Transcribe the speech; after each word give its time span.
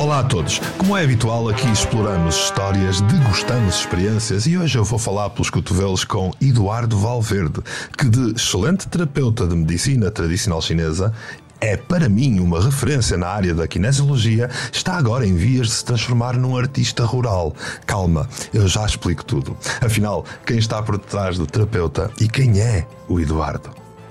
Olá 0.00 0.20
a 0.20 0.24
todos. 0.24 0.58
Como 0.78 0.96
é 0.96 1.04
habitual, 1.04 1.46
aqui 1.50 1.70
exploramos 1.70 2.34
histórias, 2.34 3.02
degustamos 3.02 3.80
experiências 3.80 4.46
e 4.46 4.56
hoje 4.56 4.78
eu 4.78 4.82
vou 4.82 4.98
falar 4.98 5.28
pelos 5.28 5.50
cotovelos 5.50 6.04
com 6.04 6.30
Eduardo 6.40 6.96
Valverde, 6.96 7.60
que 7.98 8.08
de 8.08 8.30
excelente 8.30 8.88
terapeuta 8.88 9.46
de 9.46 9.54
medicina 9.54 10.10
tradicional 10.10 10.62
chinesa 10.62 11.12
é 11.60 11.76
para 11.76 12.08
mim 12.08 12.40
uma 12.40 12.64
referência 12.64 13.18
na 13.18 13.28
área 13.28 13.52
da 13.52 13.68
kinesiologia, 13.68 14.48
está 14.72 14.96
agora 14.96 15.26
em 15.26 15.36
vias 15.36 15.66
de 15.66 15.74
se 15.74 15.84
transformar 15.84 16.34
num 16.34 16.56
artista 16.56 17.04
rural. 17.04 17.54
Calma, 17.84 18.26
eu 18.54 18.66
já 18.66 18.86
explico 18.86 19.22
tudo. 19.22 19.54
Afinal, 19.82 20.24
quem 20.46 20.56
está 20.56 20.82
por 20.82 20.96
detrás 20.96 21.36
do 21.36 21.46
terapeuta 21.46 22.10
e 22.18 22.26
quem 22.26 22.58
é 22.58 22.86
o 23.06 23.20
Eduardo? 23.20 23.68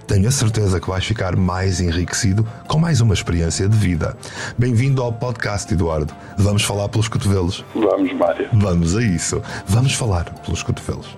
Tenho 0.10 0.28
a 0.28 0.32
certeza 0.32 0.80
que 0.80 0.90
vais 0.90 1.06
ficar 1.06 1.36
mais 1.36 1.80
enriquecido 1.80 2.44
com 2.68 2.80
mais 2.80 3.00
uma 3.00 3.14
experiência 3.14 3.70
de 3.70 3.78
vida. 3.78 4.18
Bem-vindo 4.58 5.04
ao 5.04 5.14
podcast, 5.14 5.72
Eduardo. 5.72 6.12
Vamos 6.36 6.64
falar 6.64 6.90
pelos 6.90 7.08
cotovelos? 7.08 7.64
Vamos, 7.76 8.12
Mário. 8.14 8.50
Vamos 8.52 8.98
a 8.98 9.04
isso. 9.04 9.40
Vamos 9.68 9.94
falar 9.94 10.26
pelos 10.44 10.64
cotovelos. 10.64 11.16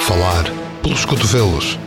Falar 0.00 0.44
pelos 0.82 1.06
cotovelos. 1.06 1.78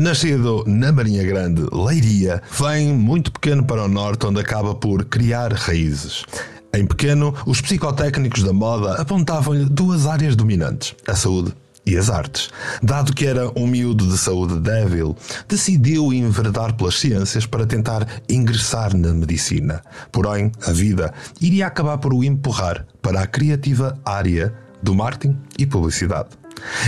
Nascido 0.00 0.64
na 0.66 0.90
Marinha 0.90 1.22
Grande, 1.22 1.62
Leiria, 1.70 2.42
vem 2.58 2.88
muito 2.94 3.30
pequeno 3.30 3.62
para 3.62 3.84
o 3.84 3.88
norte, 3.88 4.26
onde 4.26 4.40
acaba 4.40 4.74
por 4.74 5.04
criar 5.04 5.52
raízes. 5.52 6.24
Em 6.72 6.86
pequeno, 6.86 7.34
os 7.44 7.60
psicotécnicos 7.60 8.42
da 8.42 8.50
moda 8.50 8.94
apontavam-lhe 8.94 9.66
duas 9.66 10.06
áreas 10.06 10.34
dominantes: 10.34 10.94
a 11.06 11.14
saúde 11.14 11.52
e 11.84 11.98
as 11.98 12.08
artes. 12.08 12.48
Dado 12.82 13.12
que 13.12 13.26
era 13.26 13.50
um 13.54 13.66
miúdo 13.66 14.06
de 14.06 14.16
saúde 14.16 14.58
débil, 14.58 15.14
decidiu 15.46 16.14
enveredar 16.14 16.74
pelas 16.74 16.98
ciências 16.98 17.44
para 17.44 17.66
tentar 17.66 18.06
ingressar 18.26 18.96
na 18.96 19.12
medicina. 19.12 19.82
Porém, 20.10 20.50
a 20.66 20.72
vida 20.72 21.12
iria 21.42 21.66
acabar 21.66 21.98
por 21.98 22.14
o 22.14 22.24
empurrar 22.24 22.86
para 23.02 23.20
a 23.20 23.26
criativa 23.26 23.98
área 24.02 24.54
do 24.82 24.94
marketing 24.94 25.36
e 25.58 25.66
publicidade. 25.66 26.39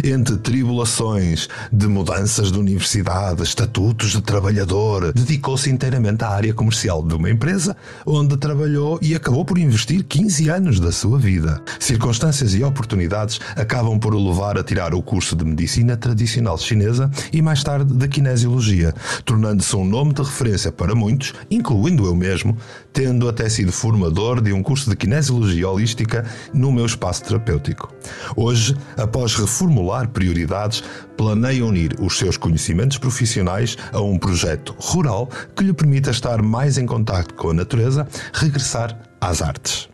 Entre 0.05 0.37
tribulações 0.37 1.49
de 1.71 1.87
mudanças 1.87 2.51
de 2.51 2.59
universidade, 2.59 3.43
estatutos 3.43 4.11
de 4.11 4.23
trabalhador, 4.23 5.13
dedicou-se 5.13 5.71
inteiramente 5.71 6.25
à 6.25 6.29
área 6.29 6.55
comercial 6.55 7.03
de 7.03 7.15
uma 7.15 7.31
empresa 7.31 7.77
onde 8.07 8.37
trabalhou 8.37 8.99
e 9.03 9.15
acabou 9.15 9.45
por 9.45 9.59
investir 9.59 10.05
15 10.05 10.49
anos 10.49 10.81
da 10.81 10.91
sua 10.91 11.19
vida. 11.19 11.61
Circunstâncias 11.79 12.55
e 12.55 12.63
oportunidades 12.63 13.41
acabam 13.57 13.99
por 13.99 14.15
o 14.15 14.29
levar 14.29 14.59
a 14.59 14.65
tirar 14.65 14.95
o 14.95 15.03
curso 15.03 15.37
de 15.37 15.45
medicina 15.45 15.97
tradicional 15.97 16.59
chinesa 16.59 17.11
e 17.33 17.43
mais 17.43 17.63
tarde 17.63 17.93
de 17.93 18.09
kinesiologia, 18.09 18.95
tornando-se 19.25 19.75
um 19.77 19.85
nome 19.85 20.13
de 20.13 20.23
referência 20.23 20.73
para 20.73 20.95
muitos, 20.95 21.35
incluindo 21.51 22.07
eu 22.07 22.15
mesmo, 22.15 22.57
tendo 22.93 23.29
até 23.29 23.49
sido 23.49 23.73
formador 23.73 24.41
de 24.41 24.53
um 24.53 24.63
curso 24.63 24.89
de 24.89 24.97
kinesiologia 24.97 25.69
holística 25.69 26.25
no 26.53 26.73
meu 26.73 26.87
espaço 26.87 27.25
terapêutico. 27.25 27.93
Hoje, 28.37 28.77
após 28.97 29.35
reformular 29.53 30.09
prioridades, 30.09 30.81
planeia 31.17 31.65
unir 31.65 31.93
os 32.01 32.19
seus 32.19 32.39
conhecimentos 32.39 32.97
profissionais 32.97 33.77
a 33.93 34.01
um 34.01 34.19
projeto 34.19 34.75
rural 34.79 35.29
que 35.55 35.63
lhe 35.63 35.75
permita 35.75 36.11
estar 36.11 36.41
mais 36.41 36.79
em 36.79 36.87
contato 36.87 37.35
com 37.35 37.51
a 37.51 37.55
natureza, 37.55 38.09
regressar 38.33 38.99
às 39.21 39.43
artes. 39.43 39.91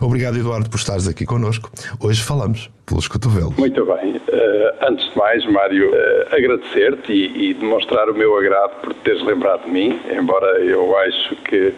Obrigado, 0.00 0.38
Eduardo, 0.38 0.70
por 0.70 0.76
estares 0.76 1.08
aqui 1.08 1.26
connosco. 1.26 1.70
Hoje 1.98 2.22
falamos 2.22 2.70
pelos 2.86 3.08
cotovelos. 3.08 3.56
Muito 3.56 3.84
bem. 3.84 4.16
Uh, 4.16 4.88
antes 4.88 5.10
de 5.10 5.18
mais, 5.18 5.44
Mário, 5.50 5.90
uh, 5.90 6.34
agradecer-te 6.34 7.12
e, 7.12 7.50
e, 7.50 7.54
demonstrar 7.54 8.08
o 8.08 8.14
meu 8.14 8.36
agrado 8.38 8.80
por 8.82 8.94
teres 8.94 9.22
lembrado 9.24 9.64
de 9.64 9.70
mim, 9.72 9.98
embora 10.16 10.60
eu 10.60 10.96
acho 10.98 11.34
que 11.36 11.74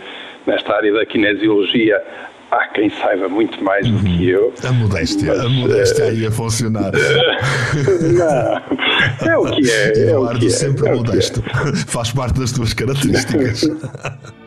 nesta 0.47 0.77
área 0.77 0.93
da 0.93 1.07
kinesiologia 1.07 2.03
há 2.51 2.69
quem 2.69 2.91
saiba 2.91 3.29
muito 3.29 3.63
mais 3.63 3.87
do 3.87 3.99
que 4.01 4.35
uhum. 4.35 4.41
eu. 4.41 4.55
A 4.65 4.73
modéstia, 4.73 5.35
mas, 5.35 5.45
a 5.45 5.49
modéstia 5.49 6.05
uh, 6.05 6.09
aí 6.09 6.27
a 6.27 6.31
funcionar. 6.31 6.93
não, 9.23 9.29
é 9.29 9.39
o 9.39 9.45
que 9.53 9.71
é. 9.71 9.93
é 9.93 9.99
Eduardo 10.11 10.47
é, 10.47 10.51
sempre 10.51 10.89
é, 10.89 10.95
modesto. 10.95 11.43
É. 11.47 11.77
Faz 11.87 12.13
parte 12.13 12.41
das 12.41 12.53
tuas 12.53 12.73
características. 12.73 13.63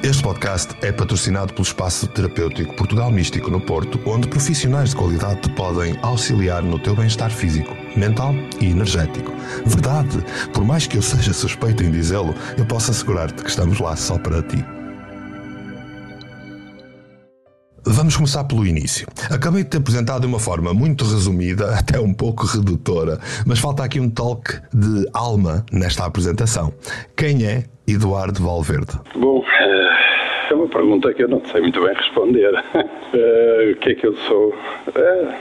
Este 0.00 0.22
podcast 0.22 0.76
é 0.80 0.92
patrocinado 0.92 1.52
pelo 1.52 1.64
Espaço 1.64 2.06
Terapêutico 2.06 2.72
Portugal 2.76 3.10
Místico 3.10 3.50
no 3.50 3.60
Porto, 3.60 4.00
onde 4.06 4.28
profissionais 4.28 4.90
de 4.90 4.96
qualidade 4.96 5.40
te 5.40 5.50
podem 5.50 5.98
auxiliar 6.02 6.62
no 6.62 6.78
teu 6.78 6.94
bem-estar 6.94 7.30
físico, 7.32 7.76
mental 7.96 8.32
e 8.60 8.70
energético. 8.70 9.32
Verdade, 9.66 10.24
por 10.52 10.64
mais 10.64 10.86
que 10.86 10.96
eu 10.96 11.02
seja 11.02 11.32
suspeito 11.32 11.82
em 11.82 11.90
dizê-lo, 11.90 12.32
eu 12.56 12.64
posso 12.64 12.92
assegurar-te 12.92 13.42
que 13.42 13.50
estamos 13.50 13.80
lá 13.80 13.96
só 13.96 14.16
para 14.18 14.40
ti. 14.40 14.64
Vamos 18.08 18.16
começar 18.16 18.44
pelo 18.44 18.66
início. 18.66 19.06
Acabei 19.30 19.64
de 19.64 19.68
te 19.68 19.76
apresentar 19.76 20.18
de 20.18 20.26
uma 20.26 20.38
forma 20.38 20.72
muito 20.72 21.04
resumida, 21.04 21.66
até 21.78 22.00
um 22.00 22.14
pouco 22.14 22.46
redutora, 22.46 23.18
mas 23.46 23.58
falta 23.58 23.84
aqui 23.84 24.00
um 24.00 24.08
toque 24.08 24.54
de 24.72 25.06
alma 25.12 25.62
nesta 25.70 26.06
apresentação. 26.06 26.72
Quem 27.14 27.44
é 27.44 27.64
Eduardo 27.86 28.42
Valverde? 28.42 28.98
Bom, 29.14 29.44
é 30.50 30.54
uma 30.54 30.66
pergunta 30.68 31.12
que 31.12 31.22
eu 31.22 31.28
não 31.28 31.44
sei 31.52 31.60
muito 31.60 31.82
bem 31.84 31.94
responder. 31.94 32.54
Uh, 32.54 33.72
o 33.76 33.76
que 33.76 33.90
é 33.90 33.94
que 33.94 34.06
eu 34.06 34.16
sou? 34.26 34.54
Uh, 34.54 35.34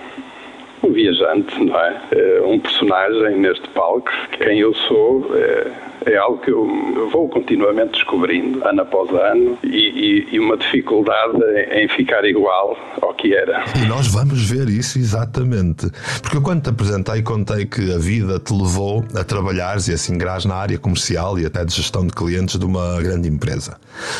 um 0.83 0.91
viajante, 0.91 1.63
não 1.63 1.79
é? 1.79 2.01
Um 2.45 2.59
personagem 2.59 3.39
neste 3.39 3.65
palco. 3.69 4.11
Quem 4.37 4.59
eu 4.59 4.73
sou 4.73 5.25
é 5.37 5.71
algo 6.17 6.37
que 6.39 6.51
eu 6.51 7.09
vou 7.11 7.29
continuamente 7.29 7.93
descobrindo, 7.93 8.65
ano 8.65 8.81
após 8.81 9.09
ano, 9.09 9.57
e, 9.63 9.67
e, 9.67 10.35
e, 10.35 10.39
uma 10.39 10.57
dificuldade 10.57 11.37
em 11.71 11.87
ficar 11.89 12.23
igual 12.25 12.77
ao 13.01 13.13
que 13.13 13.33
era. 13.33 13.63
E 13.75 13.87
nós 13.87 14.07
vamos 14.07 14.49
ver 14.49 14.69
isso 14.69 14.97
exatamente. 14.97 15.87
Porque 16.21 16.37
eu, 16.37 16.41
quando 16.41 16.63
te 16.63 16.69
apresentei, 16.69 17.21
contei 17.21 17.65
que 17.65 17.93
a 17.93 17.97
vida 17.97 18.39
te 18.39 18.53
levou 18.53 19.03
a 19.15 19.23
trabalhares 19.23 19.87
e 19.87 19.93
a 19.93 19.97
se 19.97 20.17
na 20.47 20.55
área 20.55 20.77
comercial 20.77 21.37
e 21.39 21.45
até 21.45 21.63
de 21.63 21.73
gestão 21.73 22.05
de 22.05 22.13
clientes 22.13 22.57
de 22.57 22.65
uma 22.65 23.01
grande 23.01 23.27
empresa. 23.27 23.77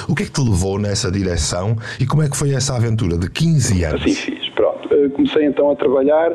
O 0.08 0.16
que 0.16 0.24
é 0.24 0.26
que 0.26 0.32
te 0.32 0.42
levou 0.42 0.80
nessa 0.80 1.12
direção 1.12 1.76
e 2.00 2.06
como 2.06 2.24
é 2.24 2.30
que 2.30 2.38
foi 2.38 2.54
essa 2.54 2.76
aventura 2.76 3.18
de 3.18 3.30
15 3.30 3.84
anos? 3.84 4.02
Assim 4.02 4.14
fiz, 4.14 4.50
pronto. 4.50 4.88
Eh, 4.94 5.09
comecei 5.09 5.46
então 5.46 5.72
a 5.72 5.76
trabalhar 5.76 6.32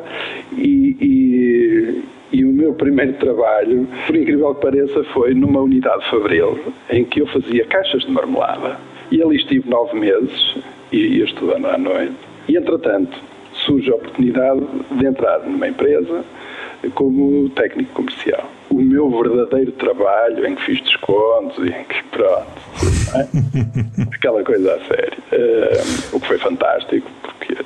e, 0.51 0.97
e 0.99 2.03
e 2.33 2.43
o 2.43 2.51
meu 2.51 2.73
primeiro 2.73 3.13
trabalho, 3.13 3.87
por 4.07 4.15
incrível 4.15 4.55
que 4.55 4.61
pareça, 4.61 5.03
foi 5.13 5.35
numa 5.35 5.61
unidade 5.61 6.03
fabril 6.09 6.59
em 6.89 7.05
que 7.05 7.21
eu 7.21 7.27
fazia 7.27 7.63
caixas 7.65 8.01
de 8.01 8.11
marmelada. 8.11 8.77
E 9.11 9.21
ali 9.21 9.35
estive 9.35 9.69
nove 9.69 9.97
meses 9.99 10.55
e 10.91 10.97
ia 10.97 11.25
estudando 11.25 11.67
à 11.67 11.77
noite. 11.77 12.15
E, 12.47 12.57
entretanto, 12.57 13.15
surge 13.53 13.91
a 13.91 13.95
oportunidade 13.95 14.61
de 14.91 15.05
entrar 15.05 15.39
numa 15.41 15.67
empresa 15.67 16.25
como 16.95 17.49
técnico 17.49 17.93
comercial. 17.93 18.49
O 18.71 18.81
meu 18.81 19.11
verdadeiro 19.11 19.71
trabalho, 19.73 20.47
em 20.47 20.55
que 20.55 20.63
fiz 20.63 20.81
descontos 20.81 21.57
e 21.59 21.69
em 21.69 21.83
que, 21.83 22.03
pronto, 22.09 22.47
é? 23.15 24.15
aquela 24.15 24.43
coisa 24.43 24.73
a 24.73 24.79
sério. 24.79 25.17
Uh, 25.31 26.15
o 26.15 26.19
que 26.19 26.27
foi 26.27 26.39
fantástico, 26.39 27.07
porque 27.21 27.63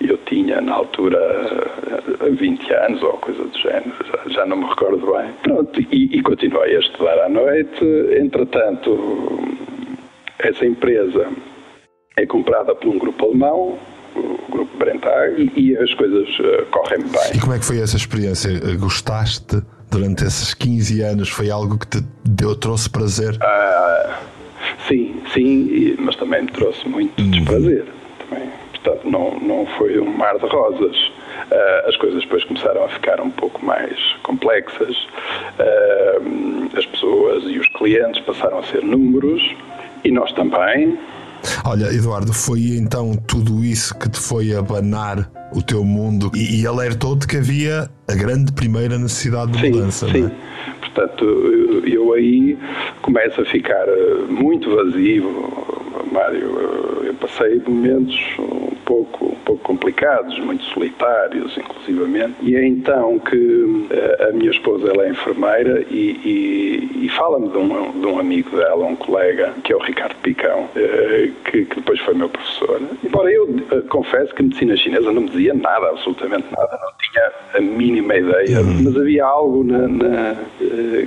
eu 0.00 0.16
tinha 0.18 0.60
na 0.60 0.74
altura 0.74 1.18
20 2.30 2.72
anos 2.72 3.02
ou 3.02 3.12
coisa 3.14 3.42
do 3.42 3.58
género, 3.58 3.94
já, 4.28 4.46
não 4.46 4.58
me 4.58 4.68
recordo 4.68 5.12
bem. 5.12 5.30
Pronto, 5.42 5.80
e, 5.80 6.16
e, 6.16 6.22
continuei 6.22 6.76
a 6.76 6.80
estudar 6.80 7.18
à 7.24 7.28
noite. 7.28 7.84
Entretanto, 8.18 9.40
essa 10.38 10.64
empresa 10.64 11.28
é 12.16 12.26
comprada 12.26 12.74
por 12.74 12.88
um 12.88 12.98
grupo 12.98 13.26
alemão, 13.26 13.78
o 14.14 14.52
grupo 14.52 14.76
Brentag, 14.78 15.52
e, 15.56 15.70
e 15.70 15.76
as 15.76 15.92
coisas 15.94 16.28
uh, 16.38 16.66
correm 16.70 17.00
bem. 17.00 17.36
E 17.36 17.40
como 17.40 17.54
é 17.54 17.58
que 17.58 17.64
foi 17.64 17.80
essa 17.80 17.96
experiência? 17.96 18.50
Gostaste 18.76 19.62
durante 19.90 20.24
esses 20.24 20.54
15 20.54 21.02
anos? 21.02 21.28
Foi 21.28 21.50
algo 21.50 21.78
que 21.78 21.86
te 21.86 21.98
deu, 22.24 22.54
trouxe 22.54 22.88
prazer? 22.88 23.36
Ah, 23.40 24.20
sim, 24.86 25.20
sim, 25.32 25.96
mas 25.98 26.14
também 26.16 26.42
me 26.42 26.50
trouxe 26.50 26.88
muito 26.88 27.20
uhum. 27.20 27.30
desprazer. 27.30 27.97
Portanto, 28.82 29.10
não, 29.10 29.38
não 29.40 29.66
foi 29.78 29.98
um 29.98 30.16
mar 30.16 30.38
de 30.38 30.46
rosas. 30.46 30.96
Uh, 30.96 31.88
as 31.88 31.96
coisas 31.96 32.22
depois 32.22 32.44
começaram 32.44 32.84
a 32.84 32.88
ficar 32.88 33.20
um 33.20 33.30
pouco 33.30 33.64
mais 33.64 33.96
complexas. 34.22 34.96
Uh, 35.58 36.76
as 36.76 36.86
pessoas 36.86 37.44
e 37.44 37.58
os 37.58 37.66
clientes 37.68 38.20
passaram 38.24 38.58
a 38.58 38.62
ser 38.64 38.82
números 38.82 39.42
e 40.04 40.10
nós 40.10 40.32
também. 40.32 40.98
Olha, 41.64 41.86
Eduardo, 41.94 42.32
foi 42.32 42.76
então 42.76 43.14
tudo 43.26 43.64
isso 43.64 43.96
que 43.98 44.08
te 44.08 44.18
foi 44.18 44.54
abanar 44.54 45.30
o 45.52 45.62
teu 45.62 45.84
mundo 45.84 46.30
e, 46.34 46.60
e 46.60 46.66
alertou-te 46.66 47.26
que 47.26 47.36
havia 47.36 47.88
a 48.08 48.14
grande 48.14 48.52
primeira 48.52 48.98
necessidade 48.98 49.52
de 49.52 49.60
sim, 49.60 49.70
mudança. 49.70 50.08
Sim. 50.08 50.22
Não 50.22 50.28
é? 50.28 50.32
Portanto, 50.80 51.24
eu 51.86 52.12
aí 52.12 52.58
começo 53.02 53.40
a 53.40 53.44
ficar 53.44 53.86
muito 54.28 54.74
vazio, 54.74 55.48
Mário. 56.12 57.04
Eu 57.04 57.14
passei 57.14 57.62
momentos 57.66 58.18
pouco, 58.88 59.26
um 59.26 59.44
pouco 59.44 59.62
complicados, 59.62 60.38
muito 60.38 60.64
solitários, 60.64 61.54
inclusivamente. 61.58 62.36
E 62.40 62.56
é 62.56 62.66
então 62.66 63.18
que 63.18 63.86
eh, 63.90 64.28
a 64.30 64.32
minha 64.32 64.50
esposa 64.50 64.88
ela 64.88 65.04
é 65.04 65.10
enfermeira 65.10 65.84
e, 65.90 66.18
e, 66.24 67.04
e 67.04 67.08
fala-me 67.10 67.50
de 67.50 67.58
um, 67.58 68.00
de 68.00 68.06
um 68.06 68.18
amigo 68.18 68.56
dela, 68.56 68.86
um 68.86 68.96
colega, 68.96 69.52
que 69.62 69.74
é 69.74 69.76
o 69.76 69.78
Ricardo 69.78 70.16
Picão, 70.22 70.70
eh, 70.74 71.28
que, 71.44 71.66
que 71.66 71.76
depois 71.76 72.00
foi 72.00 72.14
meu 72.14 72.30
professor. 72.30 72.80
Embora 73.04 73.30
eu 73.30 73.46
eh, 73.70 73.82
confesso 73.90 74.34
que 74.34 74.42
medicina 74.42 74.74
chinesa 74.74 75.12
não 75.12 75.20
me 75.20 75.28
dizia 75.28 75.52
nada, 75.52 75.90
absolutamente 75.90 76.46
nada, 76.50 76.78
não 76.82 76.92
tinha 76.98 77.32
a 77.54 77.60
mínima 77.60 78.16
ideia, 78.16 78.60
uhum. 78.60 78.84
mas 78.84 78.96
havia 78.96 79.24
algo 79.26 79.64
na, 79.64 79.86
na, 79.86 80.36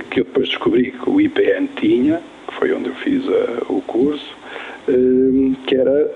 que 0.08 0.20
eu 0.20 0.24
depois 0.24 0.48
descobri 0.48 0.92
que 0.92 1.10
o 1.10 1.20
IPN 1.20 1.66
tinha, 1.74 2.22
que 2.46 2.54
foi 2.54 2.72
onde 2.72 2.90
eu 2.90 2.94
fiz 2.94 3.24
o 3.68 3.80
curso, 3.82 4.36
que 5.66 5.74
era 5.74 6.10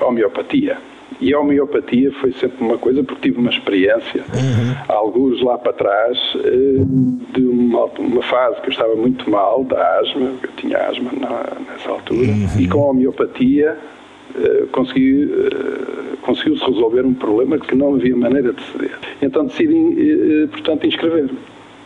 homeopatia. 0.00 0.78
E 1.20 1.32
a 1.32 1.38
homeopatia 1.38 2.10
foi 2.12 2.32
sempre 2.32 2.64
uma 2.64 2.76
coisa, 2.76 3.02
porque 3.04 3.28
tive 3.28 3.38
uma 3.38 3.50
experiência, 3.50 4.24
uhum. 4.34 4.74
alguns 4.88 5.40
lá 5.42 5.56
para 5.56 5.72
trás, 5.72 6.18
de 7.32 7.44
uma, 7.44 7.84
uma, 7.84 8.22
fase 8.22 8.60
que 8.62 8.68
eu 8.68 8.72
estava 8.72 8.96
muito 8.96 9.28
mal, 9.30 9.62
da 9.64 10.00
asma, 10.00 10.32
eu 10.42 10.50
tinha 10.56 10.78
asma 10.78 11.10
na, 11.12 11.46
nessa 11.70 11.90
altura, 11.90 12.28
uhum. 12.28 12.60
e 12.60 12.68
com 12.68 12.82
a 12.82 12.90
homeopatia 12.90 13.76
consegui, 14.72 15.30
conseguiu-se 16.22 16.64
resolver 16.64 17.06
um 17.06 17.14
problema 17.14 17.58
que 17.58 17.74
não 17.74 17.94
havia 17.94 18.16
maneira 18.16 18.52
de 18.52 18.62
ceder. 18.62 18.98
Então 19.22 19.46
decidi, 19.46 20.48
portanto, 20.50 20.86
inscrever-me. 20.86 21.38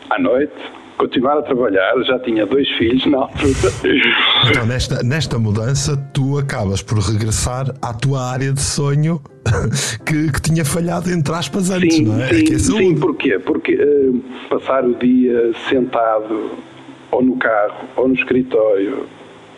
À 0.08 0.19
noite, 0.19 0.55
continuar 0.98 1.38
a 1.38 1.42
trabalhar, 1.42 1.94
já 2.02 2.18
tinha 2.18 2.44
dois 2.44 2.68
filhos 2.76 3.06
na 3.06 3.18
altura. 3.18 3.72
Então, 4.50 4.66
nesta, 4.66 5.02
nesta 5.02 5.38
mudança, 5.38 5.96
tu 6.12 6.38
acabas 6.38 6.82
por 6.82 6.98
regressar 6.98 7.72
à 7.80 7.94
tua 7.94 8.20
área 8.20 8.52
de 8.52 8.60
sonho 8.60 9.20
que, 10.04 10.30
que 10.32 10.42
tinha 10.42 10.64
falhado, 10.64 11.10
entre 11.10 11.34
aspas, 11.34 11.70
antes, 11.70 11.94
sim, 11.94 12.04
não 12.04 12.20
é? 12.20 12.28
Sim, 12.28 12.54
é, 12.54 12.58
sim, 12.58 12.94
porquê? 12.98 13.38
Porque 13.38 13.74
uh, 13.74 14.22
passar 14.50 14.84
o 14.84 14.94
dia 14.94 15.52
sentado 15.68 16.50
ou 17.10 17.22
no 17.22 17.36
carro, 17.36 17.88
ou 17.96 18.08
no 18.08 18.14
escritório, 18.14 19.06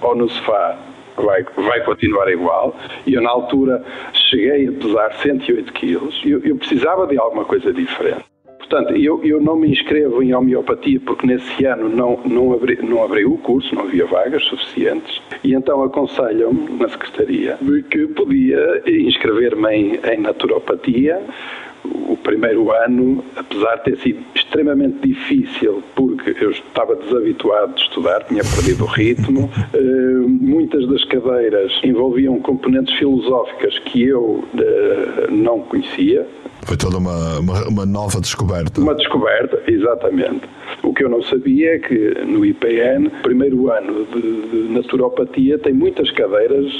ou 0.00 0.14
no 0.14 0.28
sofá, 0.28 0.78
vai, 1.16 1.44
vai 1.56 1.84
continuar 1.84 2.30
igual. 2.30 2.76
E 3.06 3.14
eu, 3.14 3.22
na 3.22 3.30
altura, 3.30 3.82
cheguei 4.12 4.68
a 4.68 4.72
pesar 4.72 5.12
108 5.22 5.72
quilos. 5.72 6.20
Eu, 6.24 6.40
eu 6.44 6.56
precisava 6.56 7.06
de 7.06 7.18
alguma 7.18 7.44
coisa 7.44 7.72
diferente. 7.72 8.29
Portanto, 8.70 8.94
eu, 8.94 9.20
eu 9.24 9.40
não 9.40 9.56
me 9.56 9.68
inscrevo 9.68 10.22
em 10.22 10.32
homeopatia 10.32 11.00
porque 11.00 11.26
nesse 11.26 11.64
ano 11.64 11.88
não, 11.88 12.20
não, 12.24 12.52
abri, 12.52 12.78
não 12.80 13.02
abri 13.02 13.24
o 13.24 13.36
curso, 13.38 13.74
não 13.74 13.82
havia 13.82 14.06
vagas 14.06 14.44
suficientes, 14.44 15.20
e 15.42 15.54
então 15.54 15.82
aconselham-me 15.82 16.78
na 16.78 16.88
Secretaria 16.88 17.58
que 17.90 18.06
podia 18.06 18.80
inscrever-me 18.86 19.74
em, 19.74 20.00
em 20.08 20.20
naturopatia, 20.20 21.20
o 21.94 22.16
primeiro 22.16 22.70
ano, 22.72 23.24
apesar 23.36 23.76
de 23.76 23.84
ter 23.84 23.96
sido 23.98 24.20
extremamente 24.34 25.06
difícil, 25.06 25.82
porque 25.94 26.34
eu 26.40 26.50
estava 26.50 26.96
desabituado 26.96 27.74
de 27.74 27.82
estudar, 27.82 28.24
tinha 28.24 28.42
perdido 28.42 28.84
o 28.84 28.86
ritmo, 28.86 29.50
eh, 29.72 29.78
muitas 30.26 30.86
das 30.88 31.04
cadeiras 31.04 31.72
envolviam 31.84 32.38
componentes 32.40 32.94
filosóficas 32.94 33.78
que 33.80 34.02
eu 34.02 34.44
eh, 34.58 35.28
não 35.30 35.60
conhecia, 35.60 36.26
foi 36.62 36.76
toda 36.76 36.98
uma, 36.98 37.38
uma, 37.38 37.68
uma, 37.68 37.86
nova 37.86 38.20
descoberta. 38.20 38.80
Uma 38.80 38.94
descoberta, 38.94 39.62
exatamente. 39.66 40.42
O 40.82 40.92
que 40.92 41.04
eu 41.04 41.08
não 41.08 41.22
sabia 41.22 41.76
é 41.76 41.78
que 41.78 42.14
no 42.24 42.44
IPN, 42.44 43.10
primeiro 43.22 43.70
ano 43.72 44.06
de, 44.06 44.20
de 44.20 44.72
naturopatia, 44.72 45.58
tem 45.58 45.72
muitas 45.72 46.10
cadeiras 46.10 46.72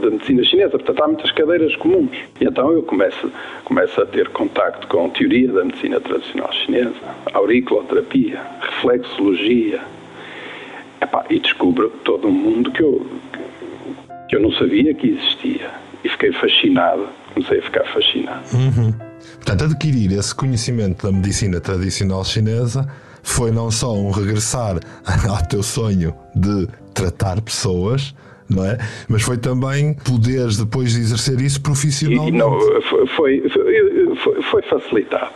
da 0.00 0.10
medicina 0.10 0.42
chinesa, 0.42 0.70
portanto 0.70 1.02
há 1.02 1.06
muitas 1.06 1.30
cadeiras 1.32 1.76
comuns. 1.76 2.16
E 2.40 2.44
então 2.44 2.72
eu 2.72 2.82
começo, 2.82 3.30
começo 3.64 4.00
a 4.00 4.06
ter 4.06 4.28
contacto 4.56 4.86
com 4.88 5.10
teoria 5.10 5.52
da 5.52 5.64
medicina 5.64 6.00
tradicional 6.00 6.50
chinesa, 6.52 6.94
auriculoterapia, 7.34 8.40
reflexologia, 8.60 9.80
Epá, 11.00 11.26
e 11.28 11.38
descubro 11.38 11.90
todo 12.04 12.26
um 12.26 12.32
mundo 12.32 12.72
que 12.72 12.82
eu, 12.82 13.06
que 14.28 14.36
eu 14.36 14.40
não 14.40 14.50
sabia 14.52 14.94
que 14.94 15.08
existia. 15.08 15.70
E 16.02 16.08
fiquei 16.08 16.32
fascinado, 16.32 17.06
comecei 17.34 17.58
a 17.58 17.62
ficar 17.62 17.84
fascinado. 17.92 18.42
Uhum. 18.54 18.94
Portanto, 19.34 19.64
adquirir 19.64 20.12
esse 20.12 20.34
conhecimento 20.34 21.06
da 21.06 21.12
medicina 21.12 21.60
tradicional 21.60 22.24
chinesa 22.24 22.88
foi 23.22 23.50
não 23.50 23.70
só 23.70 23.92
um 23.94 24.10
regressar 24.10 24.80
ao 25.28 25.46
teu 25.46 25.62
sonho 25.62 26.14
de 26.34 26.66
tratar 26.94 27.42
pessoas, 27.42 28.14
não 28.48 28.64
é? 28.64 28.78
Mas 29.08 29.22
foi 29.22 29.36
também 29.36 29.94
poderes 29.94 30.56
depois 30.56 30.92
de 30.92 31.00
exercer 31.00 31.40
isso 31.40 31.60
profissionalmente. 31.60 32.34
E, 32.34 32.38
não, 32.38 32.58
foi, 33.16 33.42
foi, 34.16 34.42
foi, 34.42 34.62
facilitado. 34.62 35.32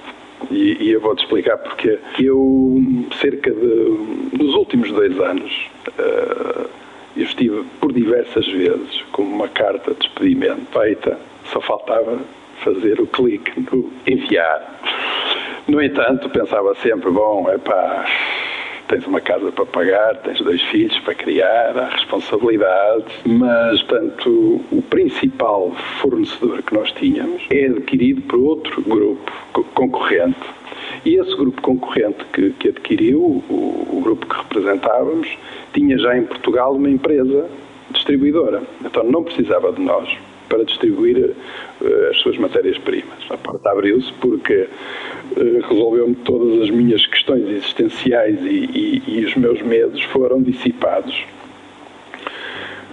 E, 0.51 0.77
e, 0.81 0.91
eu 0.91 1.01
vou-te 1.01 1.23
explicar 1.23 1.59
porque 1.59 1.99
eu, 2.19 2.83
cerca 3.21 3.51
de. 3.51 4.39
nos 4.39 4.55
últimos 4.55 4.91
dois 4.91 5.19
anos, 5.21 5.53
uh, 5.99 6.69
eu 7.17 7.25
estive 7.25 7.65
por 7.81 7.93
diversas 7.93 8.47
vezes 8.47 9.03
com 9.13 9.23
uma 9.23 9.49
carta 9.49 9.93
de 9.93 9.99
despedimento 9.99 10.63
feita, 10.73 11.19
só 11.53 11.61
faltava 11.61 12.19
fazer 12.65 13.01
o 13.01 13.07
clique 13.07 13.53
no 13.71 13.91
enviar. 14.07 14.81
No 15.69 15.83
entanto, 15.83 16.29
pensava 16.31 16.75
sempre, 16.77 17.11
bom, 17.11 17.49
é 17.49 17.59
pá, 17.59 18.07
tens 18.91 19.07
uma 19.07 19.21
casa 19.21 19.53
para 19.53 19.65
pagar, 19.67 20.17
tens 20.17 20.41
dois 20.41 20.61
filhos 20.63 20.99
para 21.01 21.15
criar, 21.15 21.79
há 21.79 21.89
responsabilidades, 21.91 23.13
mas, 23.25 23.83
tanto 23.85 24.61
o 24.73 24.83
principal 24.91 25.71
fornecedor 26.01 26.61
que 26.63 26.75
nós 26.75 26.91
tínhamos 26.93 27.41
é 27.51 27.67
adquirido 27.67 28.21
por 28.23 28.41
outro 28.41 28.83
grupo 28.83 29.33
concorrente. 29.75 30.41
E 31.05 31.15
esse 31.15 31.35
grupo 31.37 31.63
concorrente 31.63 32.25
que, 32.33 32.51
que 32.51 32.69
adquiriu, 32.69 33.21
o, 33.21 33.87
o 33.93 34.01
grupo 34.03 34.27
que 34.27 34.37
representávamos, 34.37 35.29
tinha 35.73 35.97
já 35.97 36.19
em 36.19 36.25
Portugal 36.25 36.75
uma 36.75 36.91
empresa 36.91 37.49
distribuidora. 37.93 38.63
Então 38.85 39.05
não 39.05 39.23
precisava 39.23 39.73
de 39.73 39.81
nós 39.81 40.09
para 40.49 40.65
distribuir 40.65 41.17
uh, 41.81 42.11
as 42.11 42.17
suas 42.19 42.37
matérias-primas. 42.37 43.19
A 43.31 43.37
porta 43.37 43.71
abriu-se 43.71 44.13
porque 44.15 44.69
resolveu-me 45.69 46.15
todas 46.17 46.63
as 46.63 46.71
minhas 46.71 47.07
questões 47.07 47.49
existenciais 47.49 48.39
e, 48.43 48.49
e, 48.49 49.03
e 49.07 49.25
os 49.25 49.35
meus 49.35 49.61
medos 49.63 50.03
foram 50.05 50.43
dissipados 50.43 51.25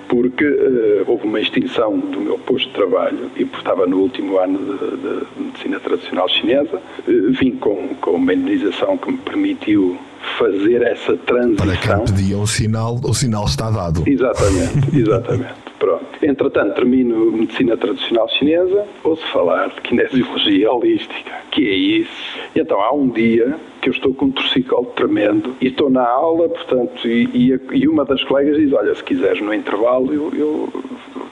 porque 0.07 0.45
uh, 0.45 1.03
houve 1.05 1.25
uma 1.25 1.39
extinção 1.39 1.99
do 1.99 2.19
meu 2.19 2.37
posto 2.39 2.67
de 2.67 2.73
trabalho 2.73 3.29
e 3.35 3.43
estava 3.43 3.85
no 3.85 3.97
último 3.97 4.37
ano 4.37 4.57
de, 4.57 4.97
de 4.97 5.43
medicina 5.43 5.79
tradicional 5.79 6.29
chinesa. 6.29 6.81
Uh, 7.07 7.31
vim 7.33 7.51
com, 7.51 7.89
com 8.01 8.11
uma 8.11 8.33
indenização 8.33 8.97
que 8.97 9.11
me 9.11 9.17
permitiu 9.17 9.97
fazer 10.37 10.81
essa 10.81 11.15
transição. 11.17 11.67
Para 11.67 11.77
quem 11.77 12.05
pedia 12.05 12.37
um 12.37 12.47
sinal, 12.47 12.99
o 13.03 13.13
sinal 13.13 13.45
está 13.45 13.69
dado. 13.69 14.03
Exatamente, 14.07 14.95
exatamente. 14.97 15.53
Pronto. 15.79 16.06
Entretanto, 16.21 16.75
termino 16.75 17.31
medicina 17.31 17.77
tradicional 17.77 18.27
chinesa, 18.29 18.85
ouço 19.03 19.25
falar 19.27 19.69
de 19.69 19.81
kinesiologia 19.81 20.71
holística. 20.71 21.31
Que 21.51 21.67
é 21.67 21.73
isso? 21.73 22.37
E 22.55 22.59
então 22.59 22.81
há 22.81 22.91
um 22.93 23.09
dia 23.09 23.55
que 23.81 23.89
eu 23.89 23.93
estou 23.93 24.13
com 24.13 24.25
um 24.25 24.31
torcicolo 24.31 24.85
tremendo 24.95 25.55
e 25.61 25.67
estou 25.67 25.89
na 25.89 26.07
aula, 26.07 26.49
portanto, 26.49 27.07
e, 27.07 27.29
e, 27.33 27.61
e 27.71 27.87
uma 27.87 28.05
das 28.05 28.23
colegas 28.23 28.57
diz: 28.57 28.73
Olha, 28.73 28.93
se 28.95 29.03
quiseres 29.03 29.41
no 29.41 29.53
intervalo, 29.53 30.13
eu, 30.13 30.31
eu 30.33 30.83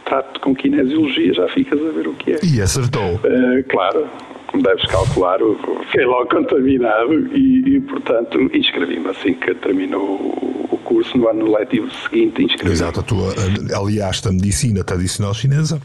trato 0.06 0.40
com 0.40 0.56
kinesiologia, 0.56 1.34
já 1.34 1.48
ficas 1.50 1.80
a 1.82 1.92
ver 1.92 2.08
o 2.08 2.14
que 2.14 2.34
é. 2.34 2.40
E 2.44 2.62
acertou. 2.62 3.16
Uh, 3.16 3.64
claro, 3.68 4.08
como 4.48 4.64
deves 4.64 4.86
calcular, 4.86 5.40
fiquei 5.88 6.06
logo 6.06 6.28
contaminado 6.30 7.28
e, 7.36 7.76
e 7.76 7.80
portanto, 7.82 8.40
inscrevi-me 8.54 9.10
assim 9.10 9.34
que 9.34 9.54
terminou 9.56 10.02
o 10.04 10.55
curso 10.86 11.18
no 11.18 11.28
ano 11.28 11.46
letivo 11.52 11.88
seguinte. 12.04 12.42
Inscrevi 12.42 12.72
Exato, 12.72 13.00
a 13.00 13.04
tua, 13.04 13.34
aliás, 13.74 14.22
a 14.26 14.32
medicina 14.32 14.84
tradicional 14.84 15.34
chinesa 15.34 15.82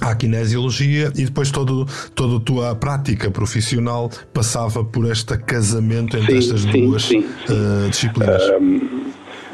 à 0.00 0.14
kinesiologia 0.14 1.12
e 1.14 1.24
depois 1.24 1.50
todo, 1.50 1.86
toda 2.14 2.36
a 2.36 2.40
tua 2.40 2.74
prática 2.74 3.30
profissional 3.30 4.10
passava 4.32 4.84
por 4.84 5.10
este 5.10 5.36
casamento 5.38 6.16
entre 6.16 6.32
sim, 6.32 6.38
estas 6.38 6.60
sim, 6.62 6.86
duas 6.86 7.02
sim, 7.04 7.18
uh, 7.20 7.88
disciplinas. 7.88 8.42
Um, 8.60 8.91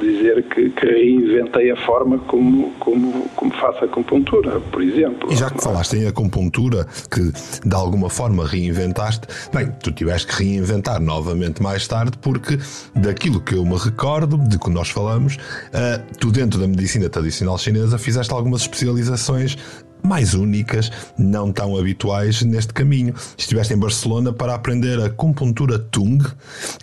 dizer 0.04 0.42
que, 0.44 0.70
que 0.70 0.86
reinventei 0.86 1.70
a 1.70 1.76
forma 1.76 2.18
como, 2.20 2.72
como, 2.78 3.28
como 3.30 3.52
faço 3.54 3.84
a 3.84 3.84
acupuntura, 3.84 4.60
por 4.60 4.82
exemplo. 4.82 5.32
E 5.32 5.36
já 5.36 5.50
que 5.50 5.62
falaste 5.62 5.96
em 5.96 6.06
acupuntura, 6.06 6.86
que 7.10 7.20
de 7.66 7.74
alguma 7.74 8.08
forma 8.08 8.46
reinventaste, 8.46 9.26
bem, 9.52 9.70
tu 9.82 9.92
tiveste 9.92 10.26
que 10.28 10.44
reinventar 10.44 11.00
novamente 11.00 11.62
mais 11.62 11.86
tarde, 11.86 12.16
porque 12.18 12.58
daquilo 12.94 13.40
que 13.40 13.54
eu 13.54 13.64
me 13.64 13.76
recordo, 13.76 14.38
de 14.38 14.58
que 14.58 14.70
nós 14.70 14.90
falamos, 14.90 15.36
uh, 15.36 16.16
tu 16.18 16.30
dentro 16.30 16.58
da 16.60 16.66
medicina 16.66 17.08
tradicional 17.08 17.58
chinesa 17.58 17.98
fizeste 17.98 18.32
algumas 18.32 18.62
especializações 18.62 19.56
mais 20.02 20.34
únicas, 20.34 20.90
não 21.18 21.52
tão 21.52 21.76
habituais 21.76 22.42
neste 22.42 22.72
caminho. 22.72 23.14
Estiveste 23.36 23.74
em 23.74 23.78
Barcelona 23.78 24.32
para 24.32 24.54
aprender 24.54 25.00
a 25.00 25.06
acupuntura 25.06 25.78
Tung 25.78 26.24